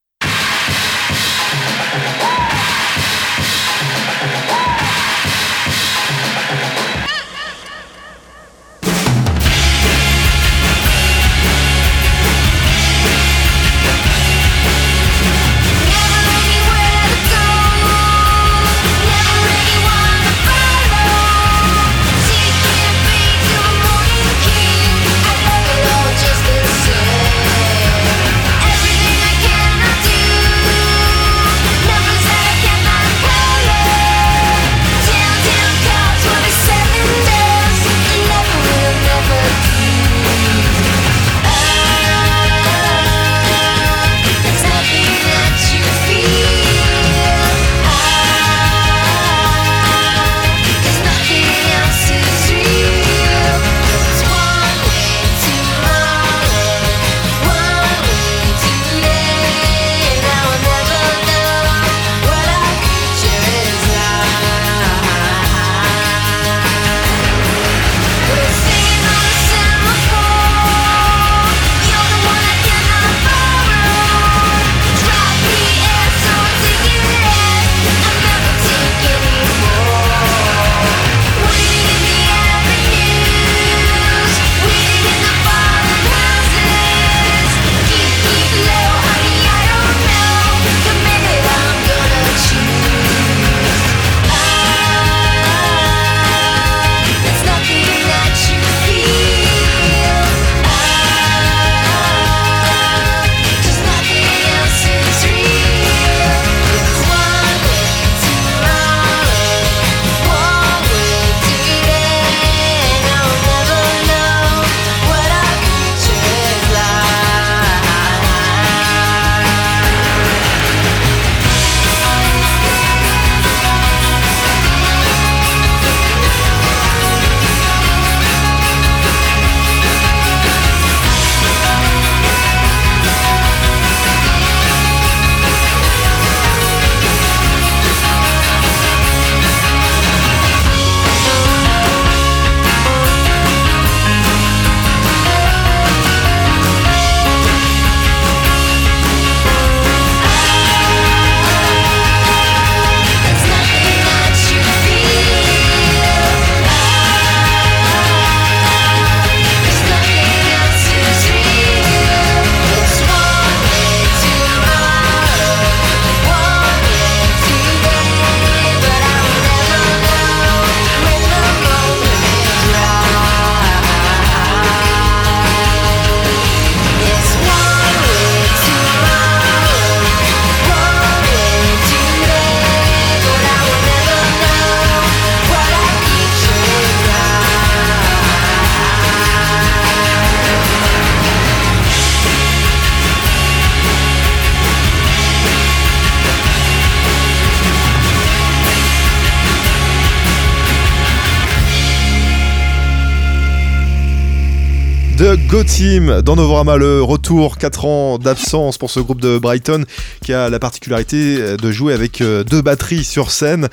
Go 205.54 205.62
Team 205.62 206.20
dans 206.22 206.34
Novorama, 206.34 206.76
le 206.76 207.00
retour 207.00 207.58
4 207.58 207.84
ans 207.84 208.18
d'absence 208.18 208.76
pour 208.76 208.90
ce 208.90 208.98
groupe 208.98 209.20
de 209.20 209.38
Brighton 209.38 209.84
qui 210.20 210.32
a 210.32 210.50
la 210.50 210.58
particularité 210.58 211.56
de 211.56 211.70
jouer 211.70 211.94
avec 211.94 212.20
euh, 212.20 212.42
deux 212.42 212.60
batteries 212.60 213.04
sur 213.04 213.30
scène 213.30 213.68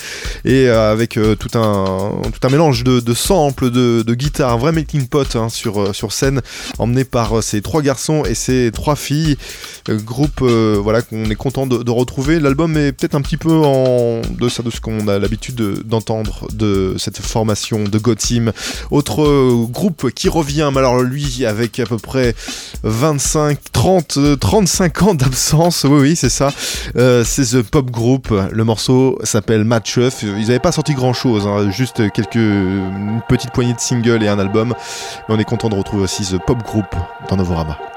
et 0.46 0.68
euh, 0.70 0.92
avec 0.92 1.18
euh, 1.18 1.34
tout, 1.34 1.58
un, 1.58 2.22
tout 2.32 2.48
un 2.48 2.52
mélange 2.52 2.84
de, 2.84 3.14
samples, 3.16 3.72
de, 3.72 4.04
de 4.04 4.14
guitare, 4.14 4.52
un 4.52 4.58
vrai 4.58 4.74
melting 4.74 5.08
pot 5.08 5.36
hein, 5.36 5.50
sur, 5.50 5.82
euh, 5.82 5.92
sur 5.92 6.12
scène, 6.12 6.42
emmené 6.78 7.04
par 7.04 7.40
euh, 7.40 7.42
ces 7.42 7.64
trois 7.64 7.82
garçons 7.82 8.26
et 8.26 8.36
ces 8.36 8.70
trois 8.72 8.96
filles. 8.96 9.38
Euh, 9.90 9.98
groupe 9.98 10.42
euh, 10.44 10.78
voilà 10.80 11.02
qu'on 11.02 11.26
est 11.32 11.36
content 11.36 11.66
de, 11.66 11.82
de 11.82 11.90
retrouver. 11.90 12.40
L'album 12.40 12.78
est 12.78 12.92
peut-être 12.92 13.16
un 13.16 13.22
petit 13.22 13.38
peu 13.38 13.56
en 13.56 14.22
deçà 14.40 14.62
de 14.62 14.70
ce 14.70 14.82
qu'on 14.82 15.08
a 15.08 15.18
l'habitude 15.18 15.56
de- 15.56 15.82
d'entendre 15.84 16.48
de 16.54 16.94
cette 17.00 17.18
formation 17.18 17.86
de 17.86 17.98
Go 17.98 18.14
Team. 18.14 18.52
Autre 18.92 19.24
euh, 19.24 19.66
groupe 19.68 20.12
qui 20.12 20.30
revient, 20.30 20.70
mais 20.72 20.78
alors 20.78 21.02
lui 21.02 21.44
avec 21.44 21.71
à 21.80 21.86
peu 21.86 21.98
près 21.98 22.36
25, 22.84 23.58
30, 23.72 24.18
euh, 24.18 24.36
35 24.36 25.02
ans 25.04 25.14
d'absence, 25.14 25.86
oui 25.86 26.00
oui 26.02 26.16
c'est 26.16 26.30
ça, 26.30 26.52
Euh, 26.98 27.24
c'est 27.24 27.44
The 27.44 27.62
Pop 27.62 27.90
Group, 27.92 28.34
le 28.52 28.64
morceau 28.64 29.18
s'appelle 29.24 29.64
Match 29.64 29.98
Up. 29.98 30.14
ils 30.22 30.48
n'avaient 30.48 30.60
pas 30.60 30.72
sorti 30.72 30.94
grand 30.94 31.14
chose, 31.14 31.48
juste 31.72 32.12
quelques 32.12 32.36
une 32.36 33.22
petite 33.28 33.52
poignée 33.52 33.74
de 33.74 33.80
singles 33.80 34.24
et 34.24 34.28
un 34.28 34.40
album, 34.40 34.74
mais 35.30 35.36
on 35.36 35.40
est 35.40 35.46
content 35.46 35.70
de 35.70 35.76
retrouver 35.76 36.04
aussi 36.04 36.24
The 36.24 36.38
Pop 36.46 36.62
Group 36.64 36.88
dans 37.30 37.36
Novorama. 37.38 37.91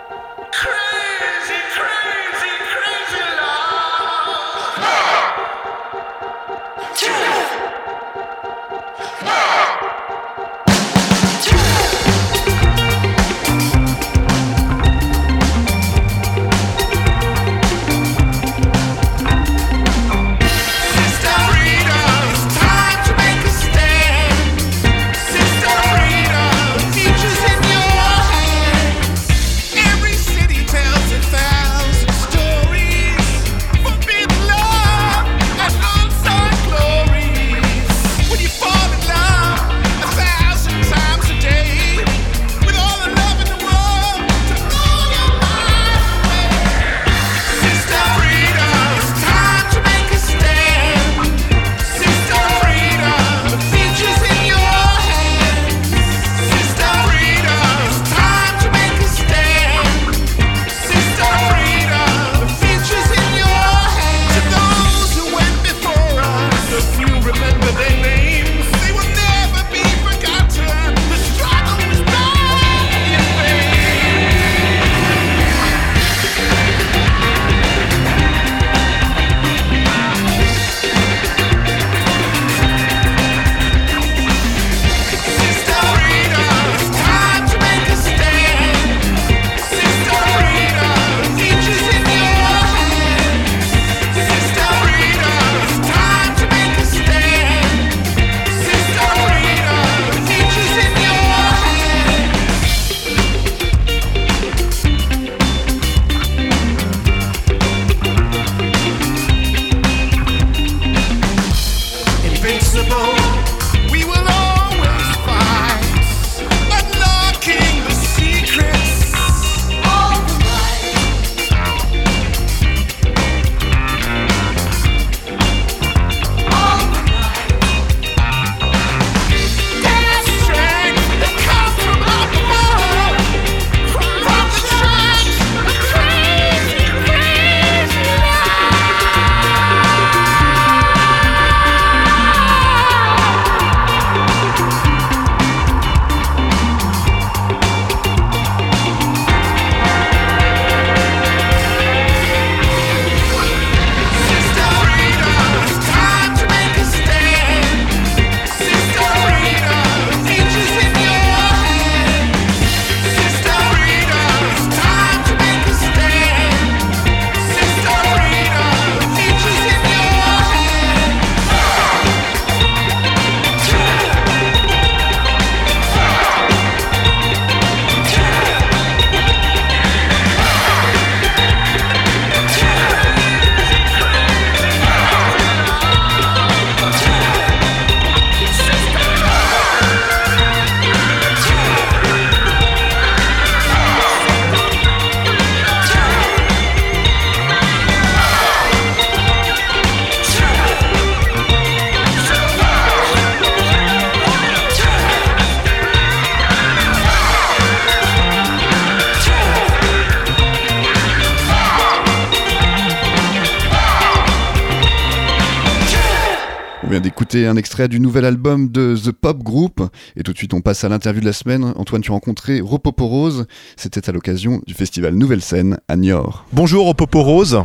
D'écouter 217.34 217.48
un 217.48 217.56
extrait 217.56 217.88
du 217.88 217.98
nouvel 217.98 218.26
album 218.26 218.68
de 218.68 218.94
The 218.96 219.10
Pop 219.10 219.42
Group. 219.42 219.80
Et 220.14 220.22
tout 220.22 220.32
de 220.32 220.38
suite, 220.38 220.54
on 220.54 220.60
passe 220.60 220.84
à 220.84 220.88
l'interview 220.88 221.20
de 221.20 221.26
la 221.26 221.32
semaine. 221.32 221.72
Antoine, 221.74 222.00
tu 222.00 222.12
as 222.12 222.14
rencontré 222.14 222.60
Ropopo 222.60 223.08
Rose. 223.08 223.46
C'était 223.76 224.08
à 224.08 224.12
l'occasion 224.12 224.60
du 224.68 224.74
festival 224.74 225.14
Nouvelle 225.14 225.42
Scène 225.42 225.78
à 225.88 225.96
Niort. 225.96 226.46
Bonjour 226.52 226.86
au 226.86 226.94
Popo 226.94 227.22
Rose. 227.22 227.64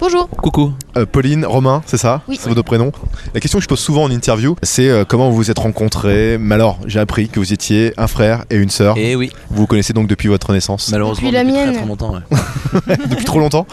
Bonjour. 0.00 0.28
Coucou. 0.30 0.72
Euh, 0.96 1.04
Pauline, 1.04 1.44
Romain, 1.44 1.82
c'est 1.84 1.98
ça 1.98 2.22
Oui. 2.26 2.38
C'est 2.40 2.48
vos 2.48 2.54
deux 2.54 2.62
prénoms. 2.62 2.90
La 3.34 3.40
question 3.40 3.58
que 3.58 3.62
je 3.62 3.68
pose 3.68 3.78
souvent 3.78 4.04
en 4.04 4.10
interview, 4.10 4.56
c'est 4.62 4.88
euh, 4.88 5.04
comment 5.06 5.28
vous 5.28 5.36
vous 5.36 5.50
êtes 5.50 5.58
rencontrés? 5.58 6.38
Mais 6.40 6.54
alors, 6.54 6.78
j'ai 6.86 7.00
appris 7.00 7.28
que 7.28 7.38
vous 7.38 7.52
étiez 7.52 7.92
un 7.98 8.06
frère 8.06 8.44
et 8.48 8.56
une 8.56 8.70
sœur. 8.70 8.96
Et 8.96 9.14
oui, 9.14 9.30
Vous 9.50 9.58
vous 9.58 9.66
connaissez 9.66 9.92
donc 9.92 10.06
depuis 10.06 10.28
votre 10.28 10.52
naissance 10.54 10.90
malheureusement 10.90 11.28
Depuis 11.30 11.34
la 11.34 11.42
très, 11.44 11.52
mienne. 11.66 11.76
très 11.76 11.86
longtemps. 11.86 12.14
ouais. 12.14 12.96
Depuis 13.10 13.24
trop 13.26 13.40
longtemps 13.40 13.66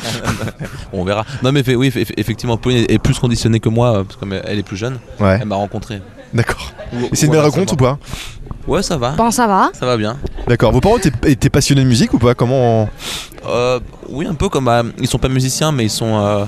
On 0.94 1.06
verra. 1.06 1.26
Non 1.44 1.52
mais 1.54 1.64
fait- 1.64 1.76
oui, 1.76 1.92
fait- 1.92 2.06
effectivement, 2.18 2.58
Pauline 2.58 2.86
est 2.90 3.00
plus 3.00 3.18
conditionnée 3.20 3.60
que 3.62 3.70
moi 3.70 4.00
euh, 4.00 4.04
parce 4.04 4.16
que 4.16 4.20
comme 4.20 4.34
elle 4.34 4.60
est 4.60 4.64
plus 4.64 4.78
jeune, 4.78 5.00
Ouais, 5.22 5.38
elle 5.42 5.48
m'a 5.48 5.56
rencontré. 5.56 6.02
d'accord. 6.34 6.74
Et 6.94 7.16
c'est 7.16 7.28
une 7.28 7.32
belle 7.32 7.42
rencontre 7.42 7.74
ou 7.74 7.78
pas? 7.78 8.00
Ouais, 8.68 8.84
ça 8.84 8.98
va. 8.98 9.12
Ben 9.12 9.32
ça 9.32 9.48
va. 9.48 9.72
Ça 9.74 9.86
va 9.86 9.98
bien. 9.98 10.18
D'accord. 10.48 10.72
Vos 10.72 10.82
parents 10.82 10.98
étaient, 11.24 11.50
passionnés 11.50 11.84
de 11.84 11.88
musique 11.88 12.14
ou 12.14 12.20
pas? 12.20 12.36
Comment 12.36 12.90
Euh, 13.48 13.80
oui, 14.10 14.28
un 14.28 14.34
peu 14.34 14.50
comme. 14.50 14.66
bah, 14.66 14.84
ils 15.00 15.08
sont 15.08 15.20
pas 15.20 15.30
musiciens, 15.30 15.72
mais 15.72 15.86
ils 15.86 15.90
sont. 15.90 16.48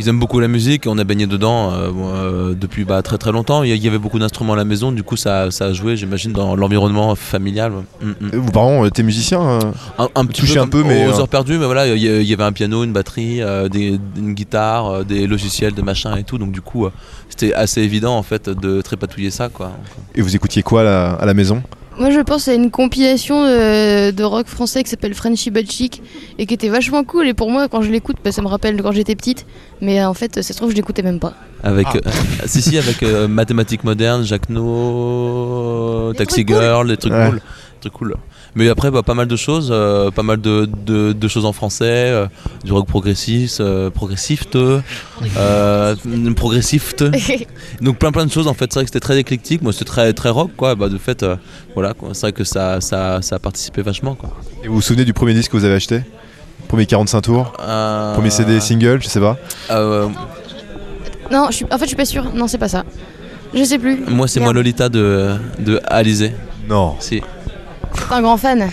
Euh, 0.00 0.02
ils 0.02 0.08
aiment 0.08 0.18
beaucoup 0.18 0.40
la 0.40 0.48
musique 0.48 0.86
on 0.86 0.98
a 0.98 1.04
baigné 1.04 1.26
dedans 1.26 1.72
euh, 1.72 1.90
euh, 2.14 2.54
depuis 2.54 2.84
bah, 2.84 3.02
très 3.02 3.18
très 3.18 3.32
longtemps. 3.32 3.62
Il 3.62 3.74
y- 3.76 3.88
avait 3.88 3.98
beaucoup 3.98 4.18
d'instruments 4.18 4.52
à 4.52 4.56
la 4.56 4.64
maison, 4.64 4.92
du 4.92 5.02
coup 5.02 5.16
ça, 5.16 5.50
ça 5.50 5.66
a 5.66 5.72
joué, 5.72 5.96
j'imagine, 5.96 6.32
dans 6.32 6.54
l'environnement 6.56 7.14
familial. 7.14 7.72
Mm, 8.00 8.08
mm. 8.20 8.28
Vos 8.34 8.50
parents 8.52 8.84
étaient 8.86 9.02
musiciens 9.02 9.42
euh 9.42 9.60
Un, 9.98 10.08
un 10.14 10.26
petit 10.26 10.40
Touché 10.42 10.54
peu 10.54 10.60
un 10.60 10.68
peu, 10.68 10.84
mais, 10.84 11.06
aux 11.06 11.10
euh, 11.14 11.20
heures 11.20 11.28
perdues, 11.28 11.58
mais 11.58 11.66
voilà, 11.66 11.86
il 11.88 11.98
y, 12.02 12.32
avait 12.32 12.44
un 12.44 12.52
piano, 12.52 12.84
une 12.84 12.92
batterie, 12.92 13.42
euh, 13.42 13.68
des- 13.68 13.98
une 14.16 14.34
guitare, 14.34 14.86
euh, 14.86 15.04
des 15.04 15.26
logiciels, 15.26 15.74
des 15.74 15.82
machins 15.82 16.14
et 16.16 16.24
tout. 16.24 16.38
Donc 16.38 16.52
du 16.52 16.60
coup, 16.60 16.86
euh, 16.86 16.90
c'était 17.28 17.52
assez 17.52 17.80
évident 17.82 18.16
en 18.16 18.22
fait 18.22 18.48
de 18.48 18.80
trépatouiller 18.82 19.30
ça, 19.30 19.48
quoi. 19.48 19.72
Et 20.14 20.22
vous 20.22 20.34
écoutiez 20.36 20.62
quoi 20.62 20.82
à 20.82 20.84
la, 20.84 21.12
à 21.12 21.26
la 21.26 21.34
maison? 21.34 21.62
Moi 22.00 22.10
je 22.10 22.20
pense 22.20 22.48
à 22.48 22.54
une 22.54 22.70
compilation 22.70 23.44
de, 23.44 24.10
de 24.10 24.24
rock 24.24 24.46
français 24.46 24.82
qui 24.82 24.88
s'appelle 24.88 25.12
Frenchy 25.14 25.50
But 25.50 25.70
Chic 25.70 26.02
et 26.38 26.46
qui 26.46 26.54
était 26.54 26.70
vachement 26.70 27.04
cool 27.04 27.28
et 27.28 27.34
pour 27.34 27.50
moi 27.50 27.68
quand 27.68 27.82
je 27.82 27.90
l'écoute 27.90 28.16
bah, 28.24 28.32
ça 28.32 28.40
me 28.40 28.48
rappelle 28.48 28.80
quand 28.82 28.90
j'étais 28.92 29.14
petite 29.14 29.44
mais 29.82 30.00
euh, 30.00 30.08
en 30.08 30.14
fait 30.14 30.36
ça 30.42 30.42
se 30.42 30.54
trouve 30.56 30.70
je 30.70 30.76
l'écoutais 30.76 31.02
même 31.02 31.20
pas. 31.20 31.34
Avec, 31.62 31.86
Ah. 31.92 31.96
euh, 32.06 32.10
si 32.46 32.62
si, 32.62 32.78
avec 32.78 33.02
euh, 33.02 33.28
mathématiques 33.28 33.84
modernes, 33.84 34.24
Jacques 34.24 34.48
No, 34.48 36.12
Taxi 36.16 36.44
cool. 36.46 36.54
Girl, 36.56 36.88
des 36.88 36.96
trucs 36.96 37.12
Ouais. 37.12 37.26
cool, 37.28 37.36
des 37.36 37.80
trucs 37.80 37.92
cool. 37.92 38.14
Mais 38.56 38.68
après, 38.68 38.90
bah, 38.90 39.02
pas 39.02 39.14
mal 39.14 39.28
de 39.28 39.36
choses, 39.36 39.68
euh, 39.70 40.10
pas 40.10 40.22
mal 40.24 40.40
de, 40.40 40.68
de- 40.86 41.12
de 41.12 41.28
choses 41.28 41.44
en 41.44 41.52
français, 41.52 41.84
euh, 42.10 42.26
du 42.64 42.72
rock 42.72 42.86
progressif, 42.86 43.58
euh, 43.60 43.90
progressif, 43.90 44.44
euh, 45.36 45.94
progressif, 46.36 46.94
donc 47.80 47.98
plein 47.98 48.12
plein 48.12 48.26
de 48.26 48.30
choses 48.32 48.48
en 48.48 48.54
fait. 48.54 48.72
C'est 48.72 48.78
vrai 48.80 48.84
que 48.84 48.88
c'était 48.90 49.00
très 49.00 49.18
éclectique, 49.18 49.62
moi 49.62 49.72
c'était 49.72 49.84
très 49.84 50.12
très 50.12 50.30
rock 50.30 50.50
quoi. 50.56 50.74
Bah 50.74 50.88
de 50.88 50.98
fait, 50.98 51.22
euh, 51.22 51.36
voilà, 51.74 51.94
quoi. 51.94 52.10
c'est 52.12 52.22
vrai 52.22 52.32
que 52.32 52.44
ça, 52.44 52.80
ça, 52.80 53.22
ça 53.22 53.36
a 53.36 53.38
participé 53.38 53.82
vachement 53.82 54.14
quoi. 54.14 54.30
Et 54.64 54.68
vous 54.68 54.74
vous 54.76 54.80
souvenez 54.82 55.04
du 55.04 55.12
premier 55.12 55.34
disque 55.34 55.52
que 55.52 55.56
vous 55.56 55.64
avez 55.64 55.74
acheté? 55.74 56.02
Premier 56.68 56.86
45 56.86 57.20
tours? 57.22 57.52
Euh, 57.60 58.14
Premier 58.14 58.30
CD 58.30 58.60
single, 58.60 59.00
je 59.02 59.08
sais 59.08 59.20
pas. 59.20 59.36
euh, 59.70 60.08
non 61.30 61.46
je 61.50 61.56
suis, 61.56 61.64
en 61.70 61.78
fait 61.78 61.84
je 61.84 61.88
suis 61.88 61.96
pas 61.96 62.04
sûre, 62.04 62.32
non 62.34 62.46
c'est 62.48 62.58
pas 62.58 62.68
ça. 62.68 62.84
Je 63.54 63.64
sais 63.64 63.78
plus. 63.78 63.96
moi 64.08 64.28
c'est 64.28 64.40
moi. 64.40 64.52
Lolita 64.52 64.88
de, 64.88 65.34
de 65.58 65.80
Alizé. 65.86 66.32
Non. 66.68 66.94
Si. 67.00 67.20
Un 68.10 68.22
grand 68.22 68.36
fan. 68.36 68.68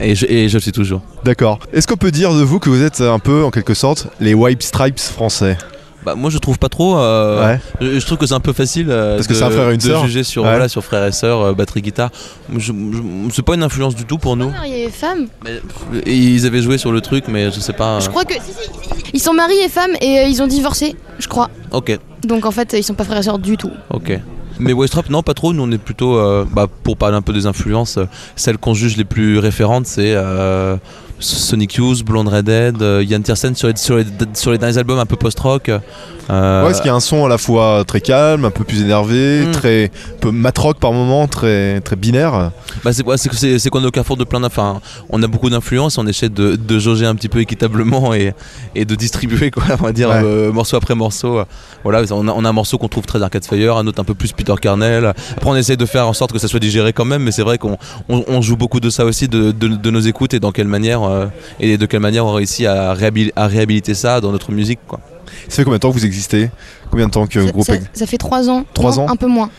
Et 0.00 0.14
je, 0.14 0.26
et 0.26 0.48
je 0.48 0.54
le 0.56 0.60
suis 0.60 0.72
toujours. 0.72 1.00
D'accord. 1.24 1.58
Est-ce 1.72 1.86
qu'on 1.86 1.96
peut 1.96 2.10
dire 2.10 2.34
de 2.34 2.42
vous 2.42 2.58
que 2.58 2.68
vous 2.68 2.82
êtes 2.82 3.00
un 3.00 3.18
peu, 3.18 3.44
en 3.44 3.50
quelque 3.50 3.74
sorte, 3.74 4.08
les 4.20 4.34
White 4.34 4.62
Stripes 4.62 5.00
français? 5.00 5.56
Bah 6.04 6.16
moi 6.16 6.30
je 6.30 6.38
trouve 6.38 6.58
pas 6.58 6.68
trop. 6.68 6.98
euh, 6.98 7.46
Ouais. 7.46 7.60
je, 7.80 8.00
je 8.00 8.04
trouve 8.06 8.18
que 8.18 8.26
c'est 8.26 8.34
un 8.34 8.40
peu 8.40 8.52
facile 8.52 8.88
euh, 8.90 9.14
Parce 9.14 9.28
que 9.28 9.34
de, 9.34 9.38
c'est 9.38 9.44
un 9.44 9.50
frère 9.50 9.70
et 9.70 9.74
une 9.74 9.80
de 9.80 9.96
juger 10.04 10.24
sur 10.24 10.42
Ouais. 10.42 10.48
voilà 10.50 10.68
sur 10.68 10.82
frère 10.82 11.06
et 11.06 11.12
sœur, 11.12 11.40
euh, 11.40 11.52
batterie 11.54 11.80
guitare. 11.80 12.10
C'est 12.58 13.44
pas 13.44 13.54
une 13.54 13.62
influence 13.62 13.94
du 13.94 14.04
tout 14.04 14.18
pour 14.18 14.36
nous. 14.36 14.50
Mariés 14.50 14.86
et 14.86 14.90
femmes. 14.90 15.28
Mais- 15.44 15.60
et 16.04 16.16
ils 16.16 16.44
avaient 16.44 16.60
joué 16.60 16.76
sur 16.76 16.90
le 16.90 17.00
truc, 17.00 17.26
mais 17.28 17.52
je 17.52 17.60
sais 17.60 17.72
pas. 17.72 18.00
Je 18.00 18.08
crois 18.08 18.24
que 18.24 18.34
si, 18.34 18.40
si, 18.52 19.10
ils 19.14 19.20
sont 19.20 19.32
mariés 19.32 19.64
et 19.64 19.68
femmes 19.68 19.92
et 20.00 20.18
euh, 20.18 20.24
ils 20.24 20.42
ont 20.42 20.48
divorcé, 20.48 20.96
je 21.20 21.28
crois. 21.28 21.50
Ok. 21.70 21.96
Donc 22.24 22.46
en 22.46 22.50
fait 22.50 22.74
ils 22.76 22.82
sont 22.82 22.94
pas 22.94 23.04
frères 23.04 23.18
et 23.18 23.22
sœurs 23.22 23.38
du 23.38 23.56
tout. 23.56 23.70
Ok. 23.90 24.18
Mais 24.58 24.72
Westrap, 24.72 25.08
non, 25.10 25.22
pas 25.22 25.34
trop. 25.34 25.52
Nous, 25.52 25.62
on 25.62 25.70
est 25.70 25.78
plutôt, 25.78 26.16
euh, 26.16 26.44
bah, 26.50 26.66
pour 26.82 26.96
parler 26.96 27.16
un 27.16 27.22
peu 27.22 27.32
des 27.32 27.46
influences, 27.46 27.98
euh, 27.98 28.06
celles 28.36 28.58
qu'on 28.58 28.74
juge 28.74 28.96
les 28.96 29.04
plus 29.04 29.38
référentes, 29.38 29.86
c'est 29.86 30.14
euh, 30.14 30.76
Sonic 31.22 31.74
Youth, 31.74 32.04
Blonde 32.04 32.28
Redhead, 32.28 32.80
euh, 32.82 33.04
Yann 33.06 33.22
Tiersen 33.22 33.54
sur 33.54 33.68
les, 33.68 33.76
sur, 33.76 33.96
les, 33.96 34.04
sur 34.34 34.50
les 34.52 34.58
derniers 34.58 34.78
albums 34.78 34.98
un 34.98 35.06
peu 35.06 35.16
post-rock. 35.16 35.68
euh, 35.68 36.64
Ouais, 36.64 36.70
est-ce 36.70 36.78
qu'il 36.80 36.86
y 36.88 36.90
a 36.90 36.94
un 36.94 37.00
son 37.00 37.24
à 37.26 37.28
la 37.28 37.36
fois 37.38 37.84
très 37.86 38.00
calme, 38.00 38.44
un 38.44 38.50
peu 38.50 38.64
plus 38.64 38.80
énervé, 38.82 39.44
Mm. 39.46 39.50
très 39.52 39.84
un 39.86 40.18
peu 40.20 40.30
matrock 40.30 40.78
par 40.78 40.92
moment, 40.92 41.26
très 41.26 41.80
très 41.80 41.96
binaire 41.96 42.50
Bah 42.84 42.92
c'est 42.92 43.04
ouais, 43.04 43.16
c'est 43.18 43.58
c'est 43.58 43.70
qu'on 43.70 43.82
est 43.82 43.86
au 43.86 43.90
carrefour 43.90 44.16
de 44.16 44.24
plein 44.24 44.40
d'inf- 44.40 44.46
enfin 44.46 44.80
on 45.10 45.22
a 45.22 45.26
beaucoup 45.26 45.50
d'influences 45.50 45.98
on 45.98 46.06
essaie 46.06 46.28
de, 46.28 46.54
de 46.56 46.78
jauger 46.78 47.06
un 47.06 47.14
petit 47.16 47.28
peu 47.28 47.40
équitablement 47.40 48.14
et, 48.14 48.34
et 48.74 48.84
de 48.84 48.94
distribuer 48.94 49.50
quoi 49.50 49.64
on 49.80 49.82
va 49.82 49.92
dire 49.92 50.08
Ouais. 50.10 50.22
euh, 50.24 50.52
morceau 50.52 50.76
après 50.76 50.94
morceau 50.94 51.42
voilà 51.82 52.02
on 52.12 52.28
a, 52.28 52.32
on 52.32 52.44
a 52.44 52.48
un 52.48 52.52
morceau 52.52 52.78
qu'on 52.78 52.88
trouve 52.88 53.04
très 53.04 53.20
Arcade 53.22 53.44
Fire 53.44 53.76
un 53.76 53.86
autre 53.86 54.00
un 54.00 54.04
peu 54.04 54.14
plus 54.14 54.32
Peter 54.32 54.54
Carnel 54.60 55.06
après 55.06 55.50
on 55.50 55.56
essaie 55.56 55.76
de 55.76 55.86
faire 55.86 56.06
en 56.06 56.12
sorte 56.12 56.32
que 56.32 56.38
ça 56.38 56.48
soit 56.48 56.60
digéré 56.60 56.92
quand 56.92 57.04
même 57.04 57.22
mais 57.24 57.32
c'est 57.32 57.42
vrai 57.42 57.58
qu'on 57.58 57.76
on, 58.08 58.24
on 58.28 58.40
joue 58.42 58.56
beaucoup 58.56 58.80
de 58.80 58.90
ça 58.90 59.04
aussi 59.04 59.28
de, 59.28 59.50
de- 59.50 59.68
de 59.68 59.90
nos 59.90 60.00
écoutes 60.00 60.34
et 60.34 60.40
dans 60.40 60.52
quelle 60.52 60.68
manière 60.68 61.02
euh, 61.12 61.26
et 61.60 61.76
de 61.78 61.86
quelle 61.86 62.00
manière 62.00 62.26
on 62.26 62.32
réussit 62.32 62.66
à, 62.66 62.94
réhabil- 62.94 63.32
à 63.36 63.46
réhabiliter 63.46 63.94
ça 63.94 64.20
dans 64.20 64.32
notre 64.32 64.52
musique 64.52 64.80
quoi 64.88 65.00
Ça 65.48 65.56
fait 65.56 65.64
combien 65.64 65.76
de 65.78 65.80
temps 65.82 65.90
que 65.90 65.98
vous 65.98 66.06
existez? 66.06 66.50
Combien 66.90 67.06
de 67.06 67.10
temps 67.12 67.26
que 67.26 67.44
Ça, 67.44 67.50
groupe 67.52 67.64
ça- 67.64 67.74
ça 67.94 68.06
fait 68.06 68.18
trois 68.18 68.48
ans. 68.50 68.64
Trois 68.74 68.96
Non, 68.96 69.02
ans 69.02 69.08
Un 69.10 69.16
peu 69.16 69.26
moins. 69.26 69.50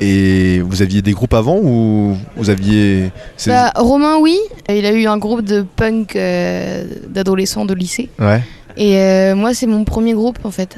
Et 0.00 0.60
vous 0.60 0.82
aviez 0.82 1.00
des 1.00 1.12
groupes 1.12 1.32
avant 1.32 1.56
ou 1.56 2.16
vous 2.36 2.50
aviez 2.50 3.10
c'est- 3.38 3.48
Bah, 3.50 3.72
Romain, 3.76 4.16
oui. 4.20 4.38
Il 4.68 4.84
a 4.84 4.92
eu 4.92 5.06
un 5.06 5.16
groupe 5.16 5.42
de 5.42 5.64
punk 5.76 6.16
euh, 6.16 6.84
d'adolescents 7.08 7.64
de 7.64 7.72
lycée. 7.72 8.10
Ouais. 8.18 8.42
Et 8.76 8.98
euh, 8.98 9.34
moi, 9.34 9.54
c'est 9.54 9.66
mon 9.66 9.84
premier 9.84 10.12
groupe 10.12 10.38
en 10.44 10.50
fait. 10.50 10.76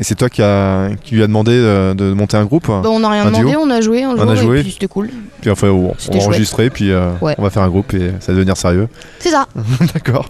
Et 0.00 0.04
c'est 0.04 0.14
toi 0.14 0.28
qui, 0.28 0.42
a, 0.42 0.90
qui 1.02 1.16
lui 1.16 1.22
a 1.22 1.26
demandé 1.26 1.50
de, 1.52 1.92
de 1.94 2.12
monter 2.12 2.36
un 2.36 2.44
groupe 2.44 2.68
Bah, 2.68 2.82
on 2.84 3.00
n'a 3.00 3.08
rien 3.10 3.24
duo 3.30 3.38
demandé, 3.50 3.56
on 3.56 3.70
a 3.70 3.80
joué 3.80 4.02
un 4.04 4.10
On 4.16 4.28
a 4.28 4.34
joué. 4.36 4.60
et 4.60 4.62
puis 4.62 4.72
c'était 4.72 4.86
cool. 4.86 5.10
Puis 5.40 5.50
enfin, 5.50 5.68
on, 5.68 5.88
on 5.90 5.94
C'était 5.98 6.18
va 6.18 6.24
enregistrer, 6.26 6.70
puis 6.70 6.92
euh, 6.92 7.10
Ouais. 7.20 7.34
on 7.36 7.42
va 7.42 7.50
faire 7.50 7.62
un 7.64 7.68
groupe 7.68 7.92
et 7.94 8.12
ça 8.20 8.30
va 8.32 8.34
devenir 8.34 8.56
sérieux. 8.56 8.88
C'est 9.18 9.30
ça. 9.30 9.46
D'accord. 9.94 10.28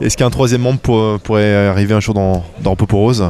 Est-ce 0.00 0.16
qu'un 0.16 0.30
troisième 0.30 0.60
membre 0.62 0.78
pour- 0.78 1.18
pourrait 1.20 1.66
arriver 1.66 1.94
un 1.94 2.00
jour 2.00 2.14
dans, 2.14 2.44
dans 2.62 2.76
Popo 2.76 2.96
Rose? 2.96 3.24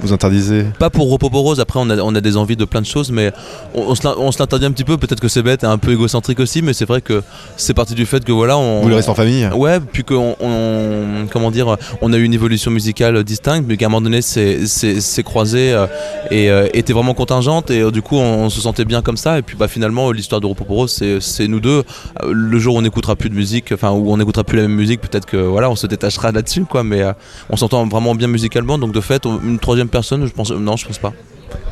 Vous 0.00 0.12
interdisez 0.12 0.64
Pas 0.78 0.90
pour 0.90 1.08
Ropoporose, 1.08 1.60
après 1.60 1.80
on 1.80 1.90
a, 1.90 1.96
on 1.98 2.14
a 2.14 2.20
des 2.20 2.36
envies 2.36 2.56
de 2.56 2.64
plein 2.64 2.80
de 2.80 2.86
choses, 2.86 3.10
mais 3.10 3.32
on, 3.74 3.94
on 4.04 4.32
se 4.32 4.38
l'interdit 4.38 4.66
un 4.66 4.72
petit 4.72 4.84
peu, 4.84 4.96
peut-être 4.96 5.20
que 5.20 5.28
c'est 5.28 5.42
bête 5.42 5.64
et 5.64 5.66
un 5.66 5.78
peu 5.78 5.92
égocentrique 5.92 6.40
aussi, 6.40 6.62
mais 6.62 6.72
c'est 6.72 6.86
vrai 6.86 7.00
que 7.00 7.22
c'est 7.56 7.74
parti 7.74 7.94
du 7.94 8.06
fait 8.06 8.24
que 8.24 8.32
voilà, 8.32 8.58
on... 8.58 8.76
Vous 8.78 8.82
voulez 8.84 8.96
rester 8.96 9.10
en 9.10 9.14
famille 9.14 9.48
Ouais, 9.54 9.80
puis 9.80 10.04
qu'on, 10.04 10.36
on- 10.40 11.26
comment 11.30 11.50
dire, 11.50 11.76
on 12.00 12.12
a 12.12 12.16
eu 12.16 12.22
une 12.22 12.34
évolution 12.34 12.70
musicale 12.70 13.22
distincte, 13.24 13.66
mais 13.68 13.76
qu'à 13.76 13.86
un 13.86 13.88
moment 13.88 14.02
donné, 14.02 14.22
c'est, 14.22 15.22
croisé 15.22 15.72
euh, 15.72 15.86
et 16.30 16.50
euh, 16.50 16.68
était 16.72 16.92
vraiment 16.92 17.14
contingente, 17.14 17.70
et 17.70 17.80
euh, 17.80 17.90
du 17.90 18.02
coup, 18.02 18.16
on, 18.16 18.50
se 18.50 18.60
sentait 18.60 18.84
bien 18.84 19.02
comme 19.02 19.16
ça. 19.16 19.38
Et 19.38 19.42
puis, 19.42 19.56
bah, 19.56 19.68
finalement, 19.68 20.10
l'histoire 20.10 20.40
de 20.40 20.46
Ropoporos, 20.46 20.88
c'est, 20.88 21.20
c'est 21.20 21.46
nous 21.46 21.60
deux. 21.60 21.84
Le 22.28 22.58
jour 22.58 22.74
où 22.74 22.78
on 22.78 22.82
n'écoutera 22.82 23.16
plus 23.16 23.30
de 23.30 23.34
musique, 23.34 23.72
enfin, 23.72 23.90
où 23.90 24.12
on 24.12 24.16
n'écoutera 24.16 24.44
plus 24.44 24.56
la 24.56 24.62
même 24.62 24.74
musique, 24.74 25.00
peut-être 25.00 25.26
que 25.26 25.36
voilà, 25.36 25.70
on 25.70 25.76
se 25.76 25.86
détachera 25.86 26.32
là-dessus, 26.32 26.64
quoi. 26.64 26.82
Mais 26.82 27.02
on 27.48 27.56
s'entend 27.56 27.86
vraiment 27.86 28.14
bien 28.14 28.28
musicalement, 28.28 28.78
donc 28.78 28.92
de 28.92 29.00
fait, 29.00 29.24
une 29.24 29.58
troisième 29.58 29.79
personne, 29.88 30.26
je 30.26 30.32
pense, 30.32 30.50
non, 30.50 30.76
je 30.76 30.86
pense 30.86 30.98
pas. 30.98 31.12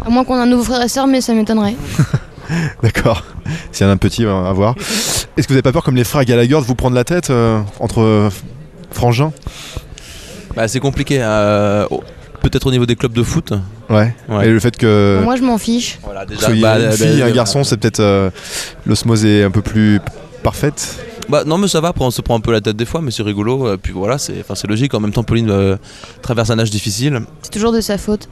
À 0.05 0.11
moins 0.11 0.25
qu'on 0.25 0.37
ait 0.37 0.41
un 0.43 0.47
nouveau 0.47 0.65
frère 0.65 0.83
et 0.83 0.89
sœur, 0.89 1.07
mais 1.07 1.21
ça 1.21 1.35
m'étonnerait. 1.35 1.77
D'accord. 2.83 3.25
S'il 3.73 3.85
y 3.85 3.87
en 3.87 3.91
a 3.91 3.95
un 3.95 3.99
petit, 3.99 4.25
on 4.27 4.43
va 4.43 4.53
voir. 4.53 4.75
Est-ce 4.79 5.47
que 5.47 5.49
vous 5.49 5.55
n'avez 5.55 5.63
pas 5.63 5.73
peur, 5.73 5.85
comme 5.85 5.97
les 5.97 6.05
frères 6.05 6.25
Gallagher, 6.25 6.55
de 6.55 6.65
vous 6.67 6.75
prendre 6.75 6.95
la 6.97 7.05
tête 7.05 7.31
euh, 7.31 7.61
entre 7.81 8.01
euh, 8.01 8.31
frangins? 8.91 9.33
Bah, 10.57 10.67
c'est 10.67 10.81
compliqué. 10.81 11.19
euh, 11.21 11.87
oh, 11.91 12.03
peut-être 12.41 12.67
au 12.67 12.71
niveau 12.71 12.87
des 12.87 12.97
clubs 12.97 13.13
de 13.13 13.23
foot. 13.23 13.53
Ouais. 13.91 14.15
Ouais. 14.29 14.47
Et 14.47 14.51
le 14.51 14.61
fait 14.61 14.77
que 14.77 15.21
Moi, 15.23 15.37
je 15.37 15.43
m'en 15.43 15.59
fiche. 15.59 15.99
Voilà, 16.03 16.25
vous 16.25 16.37
soyez 16.37 16.65
une 16.65 16.93
fille 16.93 17.21
et 17.21 17.23
un 17.23 17.31
garçon, 17.31 17.65
c'est 17.65 17.77
peut-être 17.77 18.01
euh, 18.01 18.31
l'osmose 18.87 19.25
est 19.25 19.43
un 19.45 19.51
peu 19.51 19.63
plus 19.63 20.01
parfaite. 20.43 20.97
Bah 21.29 21.43
non 21.45 21.59
mais 21.59 21.69
ça 21.69 21.81
va, 21.81 21.89
après 21.89 22.05
on 22.05 22.11
se 22.11 22.23
prend 22.23 22.37
un 22.37 22.41
peu 22.41 22.53
la 22.53 22.61
tête 22.63 22.77
des 22.77 22.87
fois 22.87 23.01
mais 23.03 23.11
c'est 23.11 23.23
rigolo, 23.23 23.67
euh, 23.67 23.77
puis 23.77 23.93
voilà 23.93 24.17
c'est 24.17 24.41
enfin, 24.41 24.55
c'est 24.55 24.67
logique, 24.67 24.95
en 24.95 25.01
même 25.01 25.13
temps 25.13 25.23
Pauline 25.25 25.51
euh, 25.51 25.77
traverse 26.23 26.49
un 26.51 26.59
âge 26.59 26.71
difficile, 26.71 27.21
C'est 27.43 27.51
toujours 27.51 27.73
de 27.73 27.81
sa 27.83 27.99
faute. 27.99 28.29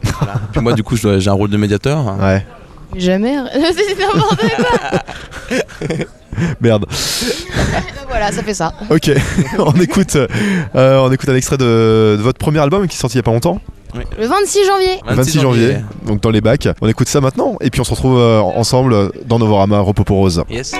puis 0.53 0.61
moi 0.63 0.73
du 0.73 0.83
coup 0.83 0.97
j'ai 0.97 1.29
un 1.29 1.33
rôle 1.33 1.51
de 1.51 1.57
médiateur. 1.59 1.99
hein. 1.99 2.17
Ouais. 2.21 2.47
Jamais. 2.97 3.35
C'est 3.53 3.99
n'importe 3.99 4.41
quoi. 4.41 5.57
Merde. 6.61 6.87
voilà, 8.09 8.31
ça 8.31 8.43
fait 8.43 8.55
ça. 8.55 8.73
Ok. 8.91 9.11
on 9.59 9.73
écoute, 9.81 10.17
euh, 10.17 10.99
on 11.01 11.11
écoute 11.13 11.29
un 11.29 11.35
extrait 11.35 11.57
de, 11.59 12.17
de 12.17 12.23
votre 12.23 12.39
premier 12.39 12.61
album 12.61 12.87
qui 12.87 12.95
est 12.97 13.01
sorti 13.01 13.17
il 13.17 13.19
y 13.19 13.21
a 13.21 13.23
pas 13.25 13.33
longtemps, 13.33 13.61
Le 14.19 14.27
26 14.27 14.67
janvier. 14.67 15.01
le 15.09 15.15
26 15.15 15.41
janvier. 15.41 15.77
Donc 16.07 16.23
dans 16.23 16.31
les 16.31 16.41
bacs. 16.41 16.69
On 16.81 16.89
écoute 16.89 17.09
ça 17.09 17.21
maintenant 17.21 17.57
et 17.61 17.71
puis 17.71 17.81
on 17.81 17.85
se 17.85 17.91
retrouve 17.91 18.19
euh, 18.19 18.41
ensemble 18.41 19.11
dans 19.27 19.39
Novorama 19.39 19.81
Ropoporose. 19.81 20.45
Yes. 20.49 20.73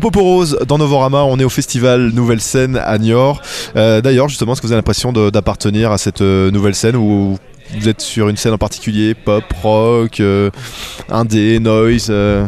Repos 0.00 0.22
Rose 0.22 0.58
dans 0.68 0.78
Novorama, 0.78 1.24
on 1.24 1.40
est 1.40 1.44
au 1.44 1.48
festival 1.48 2.10
Nouvelle 2.12 2.40
Scène 2.40 2.76
à 2.76 2.98
Niort. 2.98 3.42
Euh, 3.74 4.00
D'ailleurs, 4.00 4.28
justement, 4.28 4.52
est-ce 4.52 4.60
que 4.60 4.66
vous 4.66 4.72
avez 4.72 4.78
l'impression 4.78 5.12
d'appartenir 5.12 5.90
à 5.90 5.98
cette 5.98 6.20
euh, 6.20 6.52
nouvelle 6.52 6.76
scène 6.76 6.94
ou 6.94 7.36
vous 7.76 7.88
êtes 7.88 8.00
sur 8.00 8.28
une 8.28 8.36
scène 8.36 8.52
en 8.52 8.58
particulier, 8.58 9.14
pop, 9.14 9.42
rock, 9.60 10.20
euh, 10.20 10.50
indé, 11.10 11.58
noise 11.58 12.06
euh, 12.10 12.46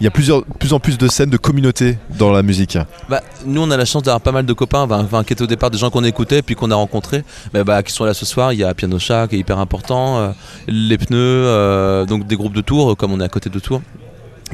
Il 0.00 0.04
y 0.04 0.06
a 0.08 0.10
plusieurs, 0.10 0.44
plus 0.44 0.72
en 0.72 0.80
plus 0.80 0.98
de 0.98 1.06
scènes 1.06 1.30
de 1.30 1.36
communauté 1.36 1.98
dans 2.18 2.32
la 2.32 2.42
musique. 2.42 2.76
Bah, 3.08 3.22
nous, 3.46 3.62
on 3.62 3.70
a 3.70 3.76
la 3.76 3.84
chance 3.84 4.02
d'avoir 4.02 4.20
pas 4.20 4.32
mal 4.32 4.44
de 4.44 4.52
copains, 4.52 4.88
enfin, 4.90 5.22
qui 5.22 5.32
étaient 5.32 5.42
au 5.42 5.46
départ 5.46 5.70
des 5.70 5.78
gens 5.78 5.90
qu'on 5.90 6.02
écoutait, 6.02 6.42
puis 6.42 6.56
qu'on 6.56 6.72
a 6.72 6.74
rencontrés, 6.74 7.22
mais 7.54 7.62
bah, 7.62 7.80
qui 7.84 7.92
sont 7.92 8.06
là 8.06 8.12
ce 8.12 8.26
soir. 8.26 8.52
Il 8.52 8.58
y 8.58 8.64
a 8.64 8.74
Piano 8.74 8.98
Chat 8.98 9.28
qui 9.28 9.36
est 9.36 9.38
hyper 9.38 9.60
important, 9.60 10.34
les 10.66 10.98
pneus, 10.98 12.06
donc 12.06 12.26
des 12.26 12.34
groupes 12.34 12.54
de 12.54 12.60
tours, 12.60 12.96
comme 12.96 13.12
on 13.12 13.20
est 13.20 13.24
à 13.24 13.28
côté 13.28 13.50
de 13.50 13.58
Tours, 13.60 13.82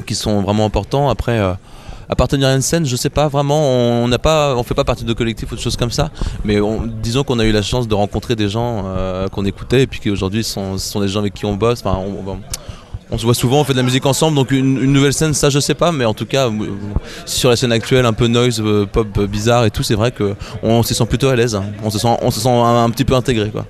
qui 0.05 0.13
sont 0.13 0.43
vraiment 0.43 0.65
importants. 0.65 1.09
Après, 1.09 1.41
appartenir 2.09 2.47
à 2.47 2.53
une 2.55 2.61
scène, 2.61 2.85
je 2.85 2.95
sais 2.95 3.09
pas 3.09 3.27
vraiment, 3.27 3.61
on 4.03 4.07
n'a 4.07 4.19
pas, 4.19 4.55
on 4.55 4.63
fait 4.63 4.73
pas 4.73 4.83
partie 4.83 5.03
de 5.05 5.13
collectifs 5.13 5.51
ou 5.51 5.55
de 5.55 5.59
choses 5.61 5.77
comme 5.77 5.91
ça, 5.91 6.09
mais 6.43 6.59
on- 6.59 6.83
disons 6.85 7.23
qu'on 7.23 7.39
a 7.39 7.45
eu 7.45 7.51
la 7.51 7.61
chance 7.61 7.87
de 7.87 7.93
rencontrer 7.95 8.35
des 8.35 8.49
gens 8.49 8.83
euh, 8.85 9.27
qu'on 9.27 9.45
écoutait, 9.45 9.83
et 9.83 9.87
puis 9.87 9.99
qui 9.99 10.09
aujourd'hui 10.09 10.43
sont, 10.43 10.77
sont 10.77 10.99
des 11.01 11.07
gens 11.07 11.19
avec 11.19 11.33
qui 11.33 11.45
on 11.45 11.55
bosse. 11.55 11.81
On- 11.85 12.37
on- 13.11 13.17
se 13.17 13.23
voit 13.23 13.33
souvent, 13.33 13.61
on 13.61 13.63
fait 13.63 13.73
de 13.73 13.77
la 13.77 13.83
musique 13.83 14.05
ensemble, 14.05 14.35
donc 14.35 14.51
une, 14.51 14.91
nouvelle 14.91 15.13
scène, 15.13 15.33
ça 15.33 15.49
je 15.49 15.59
sais 15.59 15.75
pas, 15.75 15.91
mais 15.91 16.03
en 16.05 16.13
tout 16.13 16.25
cas, 16.25 16.49
sur 17.25 17.49
la 17.49 17.55
scène 17.55 17.71
actuelle, 17.71 18.05
un 18.05 18.13
peu 18.13 18.27
noise, 18.27 18.61
euh, 18.61 18.85
pop 18.85 19.07
euh, 19.17 19.27
bizarre 19.27 19.63
et 19.65 19.71
tout, 19.71 19.83
c'est 19.83 19.95
vrai 19.95 20.11
que 20.11 20.35
on 20.63 20.83
se 20.83 20.93
sent 20.93 21.05
plutôt 21.05 21.29
à 21.29 21.35
l'aise, 21.35 21.55
hein. 21.55 21.63
on 21.83 21.89
se 21.89 21.97
sent, 21.99 22.07
on 22.21 22.31
se 22.31 22.39
sent 22.41 22.49
un, 22.49 22.83
un 22.83 22.89
petit 22.89 23.05
peu 23.05 23.13
intégré 23.15 23.49
quoi. 23.51 23.65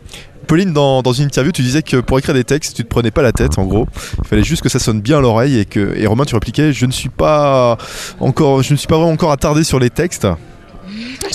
Pauline, 0.45 0.73
dans, 0.73 1.01
une 1.13 1.25
interview, 1.25 1.51
tu 1.51 1.61
disais 1.61 1.81
que 1.81 1.97
pour 1.97 2.19
écrire 2.19 2.33
des 2.33 2.43
textes, 2.43 2.75
tu 2.75 2.83
te 2.83 2.89
prenais 2.89 3.11
pas 3.11 3.21
la 3.21 3.31
tête, 3.31 3.57
en 3.57 3.65
gros. 3.65 3.87
Il 4.23 4.27
fallait 4.27 4.43
juste 4.43 4.61
que 4.61 4.69
ça 4.69 4.79
sonne 4.79 5.01
bien 5.01 5.17
à 5.17 5.21
l'oreille 5.21 5.59
et 5.59 5.65
que. 5.65 6.05
Romain, 6.07 6.25
tu 6.25 6.35
répliquais, 6.35 6.71
je 6.71 6.85
ne 6.85 6.91
suis 6.91 7.09
pas 7.09 7.77
je 8.21 8.73
ne 8.73 8.77
suis 8.77 8.87
pas 8.87 8.95
vraiment 8.95 9.11
encore 9.11 9.31
attardé 9.31 9.63
sur 9.63 9.79
les 9.79 9.89
textes, 9.89 10.27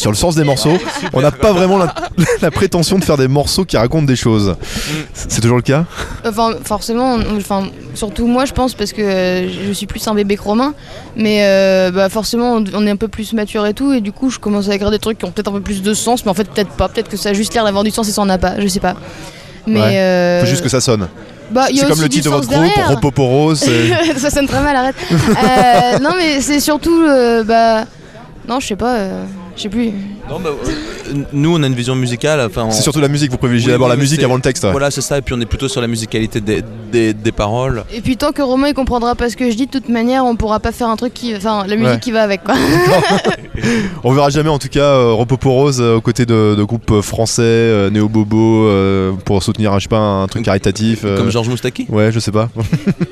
sur 0.01 0.11
le 0.11 0.17
sens 0.17 0.35
des 0.35 0.45
morceaux. 0.45 0.77
On 1.13 1.21
n'a 1.21 1.31
pas 1.31 1.53
vraiment 1.53 1.79
la, 1.79 1.95
la 2.43 2.51
prétention 2.51 2.99
de 2.99 3.05
faire 3.05 3.17
des 3.17 3.29
morceaux 3.29 3.65
qui 3.65 3.77
racontent 3.77 4.05
des 4.07 4.17
choses. 4.17 4.57
C'est 5.15 5.41
toujours 5.41 5.57
le 5.57 5.63
cas 5.63 5.85
Enfin, 6.27 6.53
forcément, 6.65 7.19
enfin, 7.37 7.69
surtout 7.95 8.27
moi, 8.27 8.45
je 8.45 8.53
pense, 8.53 8.75
parce 8.75 8.93
que 8.93 9.03
euh, 9.03 9.49
je 9.67 9.73
suis 9.73 9.87
plus 9.87 10.07
un 10.09 10.15
bébé 10.15 10.37
romain. 10.37 10.75
Mais 11.17 11.41
euh, 11.45 11.91
bah, 11.91 12.09
forcément, 12.09 12.63
on 12.75 12.87
est 12.87 12.91
un 12.91 12.97
peu 12.97 13.09
plus 13.09 13.33
mature 13.33 13.67
et 13.67 13.75
tout. 13.75 13.93
Et 13.93 14.01
du 14.01 14.13
coup, 14.13 14.31
je 14.31 14.39
commence 14.39 14.69
à 14.69 14.75
écrire 14.75 14.91
des 14.91 14.99
trucs 14.99 15.19
qui 15.19 15.25
ont 15.25 15.31
peut-être 15.31 15.49
un 15.49 15.53
peu 15.55 15.61
plus 15.61 15.83
de 15.83 15.95
sens. 15.95 16.25
Mais 16.25 16.31
en 16.31 16.35
fait, 16.35 16.49
peut-être 16.51 16.71
pas. 16.71 16.89
Peut-être 16.89 17.09
que 17.09 17.17
ça 17.17 17.31
a 17.31 17.33
juste 17.33 17.55
l'air 17.55 17.65
d'avoir 17.65 17.85
du 17.85 17.91
sens 17.91 18.09
et 18.09 18.13
ça 18.13 18.23
en 18.23 18.29
a 18.29 18.39
pas. 18.39 18.61
Je 18.61 18.67
sais 18.69 18.81
pas. 18.81 18.95
Mais. 19.67 19.81
Ouais. 19.81 19.97
euh, 19.99 20.41
Faut 20.41 20.47
juste 20.47 20.63
que 20.63 20.69
ça 20.71 20.81
sonne. 20.81 21.09
bah, 21.51 21.67
C'est 21.75 21.87
comme 21.89 22.01
le 22.01 22.09
titre 22.09 22.25
de 22.25 22.31
votre 22.31 22.49
groupe, 22.49 23.55
c'est- 23.57 24.19
ça 24.19 24.31
sonne 24.31 24.47
très 24.47 24.61
mal, 24.63 24.75
arrête. 24.77 24.97
Euh, 25.11 25.99
non, 25.99 26.11
mais 26.19 26.41
c'est 26.41 26.61
surtout. 26.61 27.03
euh, 27.07 27.45
bah. 27.45 27.85
Non, 28.49 28.59
je 28.61 28.67
sais 28.69 28.77
pas. 28.77 28.97
Je 29.61 29.65
sais 29.65 29.69
plus. 29.69 29.93
nous 31.33 31.55
on 31.57 31.63
a 31.63 31.67
une 31.67 31.75
vision 31.75 31.95
musicale, 31.95 32.41
enfin, 32.47 32.65
on- 32.65 32.71
C'est 32.71 32.83
surtout 32.83 33.01
la 33.01 33.09
musique, 33.09 33.31
vous 33.31 33.37
privilégiez 33.37 33.69
Oui, 33.69 33.73
d'abord 33.73 33.89
oui, 33.89 33.95
la 33.97 34.01
musique 34.01 34.23
avant 34.23 34.37
le 34.37 34.41
texte. 34.41 34.65
ouais. 34.65 34.71
Voilà, 34.71 34.91
c'est 34.91 35.01
ça, 35.03 35.19
et 35.19 35.23
puis 35.23 35.35
on 35.37 35.41
est 35.41 35.47
plutôt 35.47 35.69
sur 35.69 35.81
la 35.81 35.87
musicalité 35.87 36.41
des, 36.41 36.63
des, 36.93 37.13
des 37.13 37.33
paroles. 37.33 37.85
Et 37.93 38.01
puis 38.01 38.17
tant 38.17 38.33
que 38.33 38.41
Romain 38.43 38.69
il 38.69 38.75
comprendra 38.75 39.15
pas 39.15 39.29
ce 39.29 39.37
que 39.37 39.51
je 39.51 39.57
dis, 39.57 39.67
de 39.67 39.71
toute 39.71 39.89
manière, 39.89 40.25
on 40.25 40.37
pourra 40.37 40.61
pas 40.61 40.73
faire 40.73 40.89
un 40.89 40.97
truc 40.97 41.13
qui. 41.15 41.35
Enfin, 41.37 41.65
la 41.67 41.77
musique 41.77 41.91
Ouais. 41.91 42.01
qui 42.01 42.13
va 42.13 42.23
avec 42.23 42.43
quoi. 42.45 42.55
On 44.05 44.13
verra 44.13 44.31
jamais 44.31 44.49
en 44.49 44.59
tout 44.59 44.69
cas 44.69 44.81
euh, 44.95 45.13
Ropoporos 45.13 45.81
euh, 45.81 45.97
aux 45.97 46.01
côtés 46.01 46.25
de, 46.25 46.55
de 46.57 46.63
groupes 46.65 46.91
euh, 46.93 47.03
français, 47.03 47.43
euh, 47.43 47.91
Néo 47.91 48.09
Bobo, 48.09 48.65
euh, 48.67 49.13
pour 49.25 49.43
soutenir, 49.43 49.75
je 49.79 49.83
sais 49.85 49.89
pas, 49.89 49.99
un 49.99 50.27
truc 50.29 50.45
caritatif. 50.45 51.01
euh, 51.05 51.17
Comme 51.19 51.31
Georges 51.31 51.49
Moustaki 51.51 51.87
Ouais, 51.91 52.11
je 52.13 52.19
sais 52.21 52.31
pas. 52.33 52.49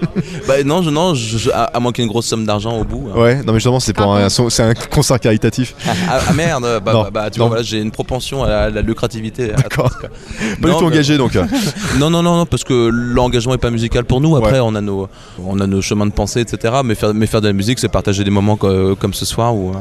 Bah 0.48 0.54
non, 0.64 0.80
je, 0.82 0.88
non 0.90 1.14
je, 1.14 1.36
je- 1.38 1.50
à, 1.50 1.64
à 1.64 1.78
moins 1.78 1.92
qu'il 1.92 2.02
y 2.02 2.04
ait 2.04 2.08
une 2.08 2.10
grosse 2.12 2.24
somme 2.26 2.46
d'argent 2.46 2.76
au 2.80 2.84
bout. 2.84 3.08
hein. 3.14 3.20
Ouais, 3.20 3.34
non 3.44 3.52
mais 3.52 3.58
justement 3.60 3.78
c'est 3.80 3.92
pour 3.92 4.14
un, 4.16 4.28
c'est 4.30 4.62
un 4.62 4.72
concert 4.74 5.20
caritatif. 5.20 5.74
ah, 5.86 6.20
ah, 6.28 6.32
merde, 6.32 6.62
bah, 6.84 6.92
Non, 6.92 7.02
bah, 7.02 7.10
bah, 7.12 7.30
tu 7.30 7.38
non. 7.38 7.44
vois, 7.46 7.56
voilà, 7.56 7.62
j'ai 7.62 7.78
une 7.80 7.90
propension 7.90 8.42
à 8.44 8.70
la, 8.70 8.80
lucrativité. 8.82 9.48
D'accord. 9.56 9.90
Pas 10.00 10.06
du 10.08 10.66
Non, 10.72 10.78
tout 10.78 10.80
mais- 10.80 10.86
engagé 10.94 11.18
donc. 11.18 11.36
euh. 11.36 11.44
Non, 11.98 12.08
non, 12.10 12.22
non, 12.22 12.36
non, 12.38 12.46
parce 12.46 12.64
que 12.64 12.88
l'engagement 12.90 13.52
est 13.54 13.58
pas 13.58 13.70
musical 13.70 14.04
pour 14.04 14.20
nous. 14.22 14.36
Après, 14.36 14.52
Ouais. 14.52 14.60
on, 14.62 14.74
a 14.74 14.80
nos, 14.80 15.08
on 15.44 15.60
a 15.60 15.66
nos 15.66 15.82
chemins 15.82 16.06
de 16.06 16.12
pensée, 16.12 16.40
etc. 16.40 16.76
Mais 16.84 16.94
faire, 16.94 17.12
mais 17.12 17.26
faire 17.26 17.40
de 17.42 17.48
la 17.48 17.52
musique, 17.52 17.78
c'est 17.78 17.88
partager 17.88 18.24
des 18.24 18.30
moments 18.30 18.56
co- 18.56 18.96
comme, 18.96 19.12
ce 19.14 19.26
soir 19.26 19.54
où. 19.54 19.70
euh, 19.70 19.74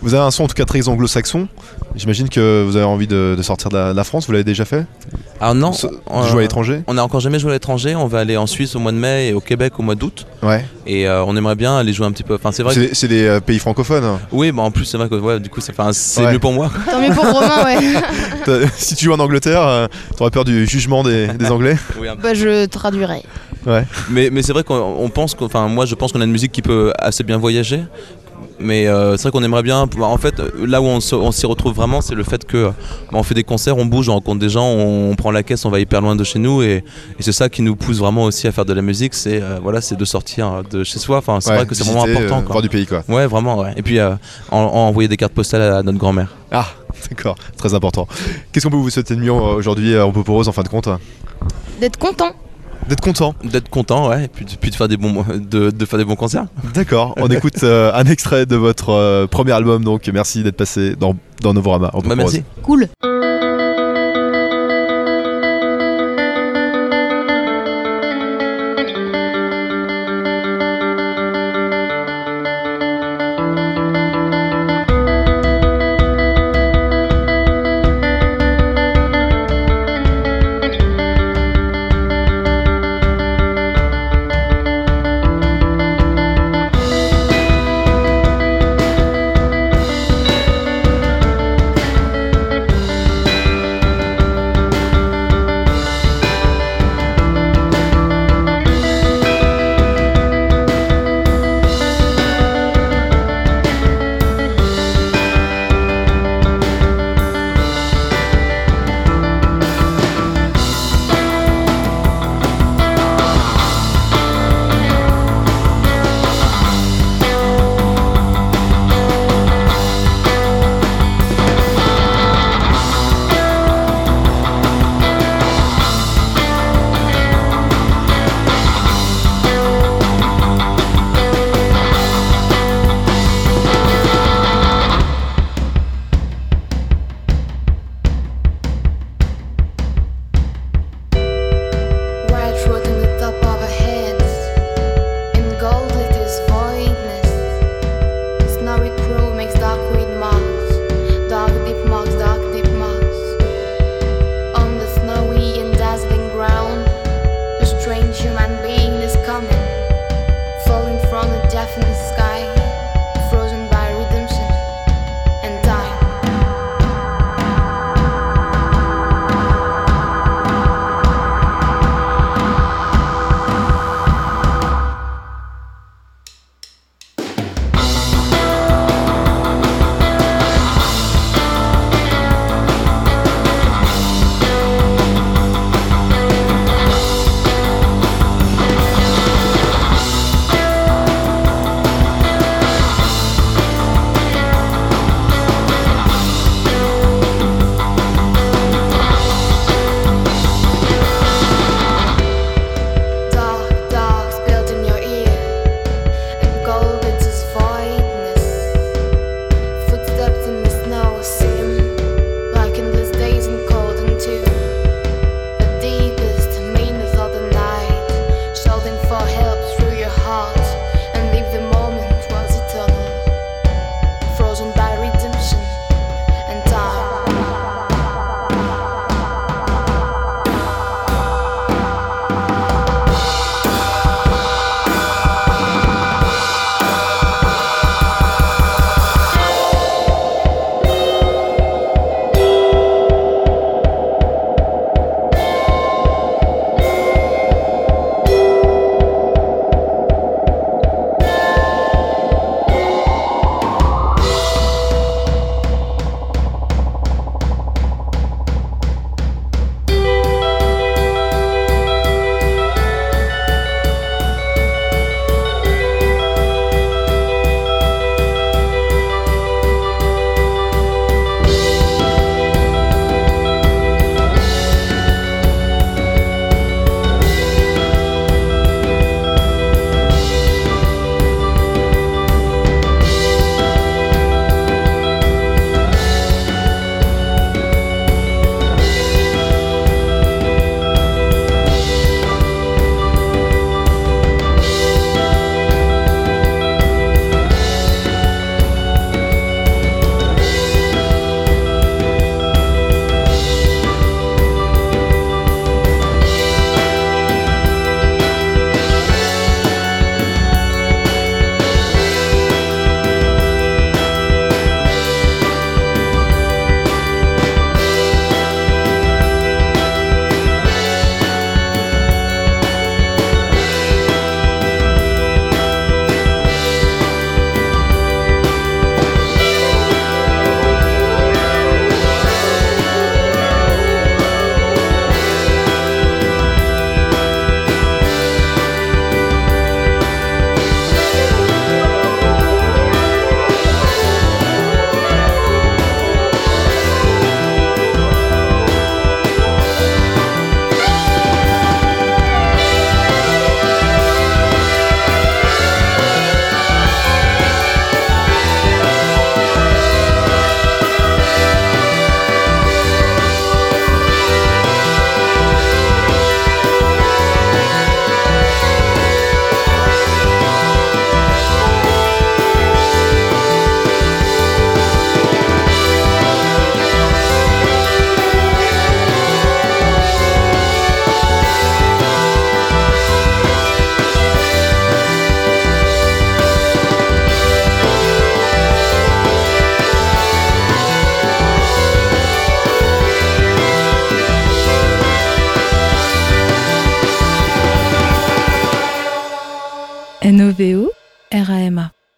Vous 0.00 0.14
avez 0.14 0.22
un 0.22 0.30
son 0.30 0.44
en 0.44 0.46
tout 0.48 0.54
cas 0.54 0.64
très 0.64 0.88
anglo-saxon. 0.88 1.48
J'imagine 1.96 2.28
que 2.28 2.62
vous 2.64 2.76
avez 2.76 2.84
envie 2.84 3.06
de, 3.08 3.34
de 3.36 3.42
sortir 3.42 3.68
de 3.70 3.76
la, 3.76 3.90
de 3.92 3.96
la 3.96 4.04
France. 4.04 4.26
Vous 4.26 4.32
l'avez 4.32 4.44
déjà 4.44 4.64
fait 4.64 4.86
Ah 5.40 5.54
non, 5.54 5.72
on- 6.06 6.22
jouer 6.22 6.38
à 6.38 6.42
l'étranger 6.42 6.82
On 6.86 6.94
n'a 6.94 7.02
encore 7.02 7.18
jamais 7.20 7.38
joué 7.40 7.50
à 7.50 7.54
l'étranger. 7.54 7.96
On 7.96 8.06
va 8.06 8.20
aller 8.20 8.36
en 8.36 8.46
Suisse 8.46 8.76
au 8.76 8.78
mois 8.78 8.92
de 8.92 8.96
mai 8.98 9.28
et 9.28 9.32
au 9.32 9.40
Québec 9.40 9.72
au 9.78 9.82
mois 9.82 9.96
d'août. 9.96 10.24
Ouais. 10.42 10.64
Et 10.86 11.08
euh, 11.08 11.24
on 11.24 11.36
aimerait 11.36 11.56
bien 11.56 11.76
aller 11.76 11.92
jouer 11.92 12.06
un 12.06 12.12
petit 12.12 12.22
peu. 12.22 12.34
Enfin, 12.34 12.52
c'est 12.52 12.62
vrai. 12.62 12.74
que- 12.74 12.80
C'est 12.88 12.94
c'est 12.94 13.08
des 13.08 13.24
euh, 13.26 13.40
pays 13.40 13.58
francophones. 13.58 14.04
hein. 14.04 14.20
Oui, 14.30 14.52
bah 14.52 14.62
en 14.62 14.70
plus, 14.70 14.84
c'est 14.84 14.96
vrai 14.98 15.08
que 15.08 15.16
ouais, 15.16 15.40
du 15.40 15.48
coup, 15.48 15.60
c'est 15.60 15.72
enfin, 15.72 15.92
c'est 15.92 16.24
Ouais. 16.24 16.32
mieux 16.32 16.38
pour 16.38 16.52
moi. 16.52 16.70
Tant 16.90 17.00
mieux 17.00 17.12
pour 17.12 17.24
Romain, 17.24 17.64
ouais. 17.64 18.66
Si 18.76 18.94
tu 18.94 19.06
joues 19.06 19.12
en 19.14 19.18
Angleterre, 19.20 19.66
euh, 19.66 19.86
t'aurais 20.16 20.30
peur 20.30 20.44
du 20.44 20.66
jugement 20.66 21.02
des, 21.02 21.26
des 21.28 21.50
Anglais? 21.50 21.76
Oui, 21.98 22.08
un 22.08 22.14
peu. 22.16 22.22
Bah, 22.22 22.34
je 22.34 22.66
traduirai. 22.66 23.22
Ouais. 23.66 23.84
Mais, 24.08 24.30
mais 24.30 24.42
c'est 24.42 24.52
vrai 24.52 24.62
qu'on 24.62 24.96
on 24.98 25.08
pense 25.10 25.34
que, 25.34 25.44
enfin, 25.44 25.66
moi, 25.68 25.84
je 25.84 25.94
pense 25.94 26.12
qu'on 26.12 26.20
a 26.20 26.24
une 26.24 26.30
musique 26.30 26.52
qui 26.52 26.62
peut 26.62 26.92
assez 26.98 27.24
bien 27.24 27.36
voyager. 27.38 27.82
Mais 28.60 28.86
euh, 28.88 29.16
c'est 29.16 29.22
vrai 29.24 29.30
qu'on 29.30 29.42
aimerait 29.44 29.62
bien. 29.62 29.88
En 30.00 30.16
fait, 30.16 30.34
là 30.56 30.82
où 30.82 30.86
on, 30.86 30.98
on 31.12 31.32
s'y 31.32 31.46
retrouve 31.46 31.74
vraiment, 31.74 32.00
c'est 32.00 32.14
le 32.16 32.24
fait 32.24 32.44
que 32.44 32.66
bah, 32.66 32.72
on 33.12 33.22
fait 33.22 33.34
des 33.34 33.44
concerts, 33.44 33.76
on 33.76 33.84
bouge, 33.86 34.08
on 34.08 34.14
rencontre 34.14 34.40
des 34.40 34.48
gens, 34.48 34.64
on, 34.66 35.10
on 35.10 35.14
prend 35.14 35.30
la 35.30 35.42
caisse, 35.44 35.64
on 35.64 35.70
va 35.70 35.78
hyper 35.78 36.00
loin 36.00 36.16
de 36.16 36.24
chez 36.24 36.38
nous, 36.38 36.62
et, 36.62 36.82
et 37.18 37.22
c'est 37.22 37.32
ça 37.32 37.48
qui 37.48 37.62
nous 37.62 37.76
pousse 37.76 37.98
vraiment 37.98 38.24
aussi 38.24 38.46
à 38.48 38.52
faire 38.52 38.64
de 38.64 38.72
la 38.72 38.82
musique. 38.82 39.14
C'est 39.14 39.40
euh, 39.40 39.58
voilà, 39.62 39.80
c'est 39.80 39.96
de 39.96 40.04
sortir 40.04 40.62
de 40.70 40.82
chez 40.82 40.98
soi. 40.98 41.18
Enfin, 41.18 41.40
c'est 41.40 41.50
Ouais, 41.50 41.56
vrai 41.58 41.66
que 41.66 41.74
c'est 41.74 41.84
vraiment 41.84 42.02
important. 42.04 42.38
euh, 42.38 42.42
quoi. 42.42 42.52
voir 42.54 42.62
du 42.62 42.68
pays 42.68 42.86
quoi. 42.86 43.02
Ouais, 43.08 43.26
vraiment. 43.26 43.58
Ouais. 43.58 43.72
Et 43.76 43.82
puis 43.82 43.98
euh, 44.00 44.10
en- 44.50 44.58
en 44.58 44.88
envoyer 44.88 45.08
des 45.08 45.16
cartes 45.16 45.34
postales 45.34 45.62
à 45.62 45.82
notre 45.82 45.98
grand-mère. 45.98 46.34
Ah, 46.50 46.66
d'accord, 47.10 47.36
très 47.56 47.74
important. 47.74 48.08
Qu'est-ce 48.50 48.64
qu'on 48.66 48.72
peut 48.72 48.76
vous 48.76 48.90
souhaiter 48.90 49.14
de 49.14 49.20
mieux 49.20 49.30
euh, 49.30 49.54
aujourd'hui 49.56 49.94
à 49.96 50.02
Ropoporos 50.04 50.48
en 50.48 50.52
fin 50.52 50.62
de 50.62 50.68
compte? 50.68 50.88
D'être 51.80 51.98
content. 51.98 52.32
D'être 52.88 53.00
content. 53.02 53.34
D'être 53.44 53.68
content, 53.68 54.08
ouais, 54.08 54.24
et 54.24 54.28
puis, 54.28 54.44
de- 54.44 54.50
puis 54.56 54.70
de 54.70 54.74
faire 54.74 54.88
des 54.88 54.96
bons, 54.96 55.24
de, 55.34 55.70
de 55.70 55.84
faire 55.84 55.98
des 55.98 56.04
bons 56.04 56.16
concerts. 56.16 56.46
D'accord, 56.74 57.14
on 57.18 57.26
écoute 57.30 57.62
euh, 57.62 57.92
un 57.94 58.04
extrait 58.04 58.46
de 58.46 58.56
votre 58.56 58.90
euh, 58.90 59.26
premier 59.26 59.52
album 59.52 59.84
donc 59.84 60.08
merci 60.12 60.42
d'être 60.42 60.56
passé 60.56 60.96
dans, 60.96 61.14
dans 61.42 61.52
Novorama. 61.54 61.90
Bah, 62.04 62.16
merci. 62.16 62.42
Cool. 62.62 62.88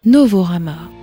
Novorama. 0.03 1.00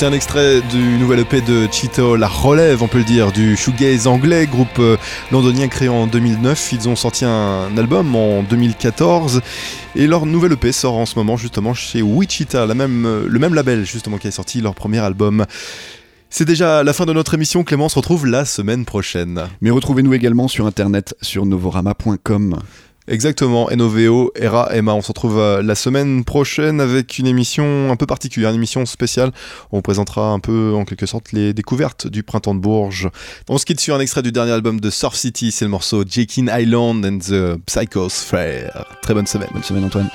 D'écouter 0.00 0.14
un 0.14 0.16
extrait 0.16 0.60
du 0.62 0.96
nouvel 0.98 1.20
EP 1.20 1.42
de 1.42 1.68
Cheeto, 1.70 2.16
La 2.16 2.26
Relève, 2.26 2.82
on 2.82 2.88
peut 2.88 2.96
le 2.96 3.04
dire, 3.04 3.32
du 3.32 3.54
shoegaze 3.54 4.06
anglais, 4.06 4.46
groupe 4.46 4.78
euh, 4.78 4.96
londonien 5.30 5.68
créé 5.68 5.90
en 5.90 6.06
2009. 6.06 6.72
Ils 6.72 6.88
ont 6.88 6.96
sorti 6.96 7.26
un 7.26 7.76
album 7.76 8.16
en 8.16 8.42
2014 8.42 9.42
et 9.96 10.06
leur 10.06 10.24
nouvel 10.24 10.52
EP 10.52 10.72
sort 10.72 10.96
en 10.96 11.04
ce 11.04 11.16
moment 11.16 11.36
justement 11.36 11.74
chez 11.74 12.00
Wichita, 12.00 12.62
euh, 12.62 13.26
le 13.28 13.38
même 13.38 13.54
label 13.54 13.84
justement 13.84 14.16
qui 14.16 14.28
a 14.28 14.30
sorti 14.30 14.62
leur 14.62 14.74
premier 14.74 15.00
album. 15.00 15.44
C'est 16.30 16.46
déjà 16.46 16.82
la 16.82 16.94
fin 16.94 17.04
de 17.04 17.12
notre 17.12 17.34
émission. 17.34 17.62
Clément 17.62 17.90
se 17.90 17.96
retrouve 17.96 18.24
la 18.24 18.46
semaine 18.46 18.86
prochaine. 18.86 19.48
Mais 19.60 19.68
retrouvez-nous 19.68 20.14
également 20.14 20.48
sur 20.48 20.64
internet 20.64 21.14
sur 21.20 21.44
novorama.com. 21.44 22.58
Exactement, 23.10 23.68
NOVO, 23.74 24.30
ERA, 24.36 24.72
Emma. 24.72 24.94
On 24.94 25.02
se 25.02 25.08
retrouve 25.08 25.36
euh, 25.36 25.62
la 25.62 25.74
semaine 25.74 26.22
prochaine 26.24 26.80
avec 26.80 27.18
une 27.18 27.26
émission 27.26 27.90
un 27.90 27.96
peu 27.96 28.06
particulière, 28.06 28.50
une 28.50 28.56
émission 28.56 28.86
spéciale. 28.86 29.32
On 29.72 29.78
vous 29.78 29.82
présentera 29.82 30.28
un 30.30 30.38
peu, 30.38 30.74
en 30.76 30.84
quelque 30.84 31.06
sorte, 31.06 31.32
les 31.32 31.52
découvertes 31.52 32.06
du 32.06 32.22
printemps 32.22 32.54
de 32.54 32.60
Bourges. 32.60 33.10
On 33.48 33.58
se 33.58 33.66
quitte 33.66 33.80
sur 33.80 33.96
un 33.96 34.00
extrait 34.00 34.22
du 34.22 34.30
dernier 34.30 34.52
album 34.52 34.78
de 34.78 34.90
Surf 34.90 35.16
City. 35.16 35.50
C'est 35.50 35.64
le 35.64 35.72
morceau 35.72 36.04
Jakin 36.08 36.46
Island 36.56 37.04
and 37.04 37.18
the 37.18 37.60
Psychos 37.66 38.10
Frère. 38.10 38.86
Très 39.02 39.12
bonne 39.12 39.26
semaine. 39.26 39.48
Bonne 39.52 39.64
semaine 39.64 39.84
Antoine. 39.86 40.08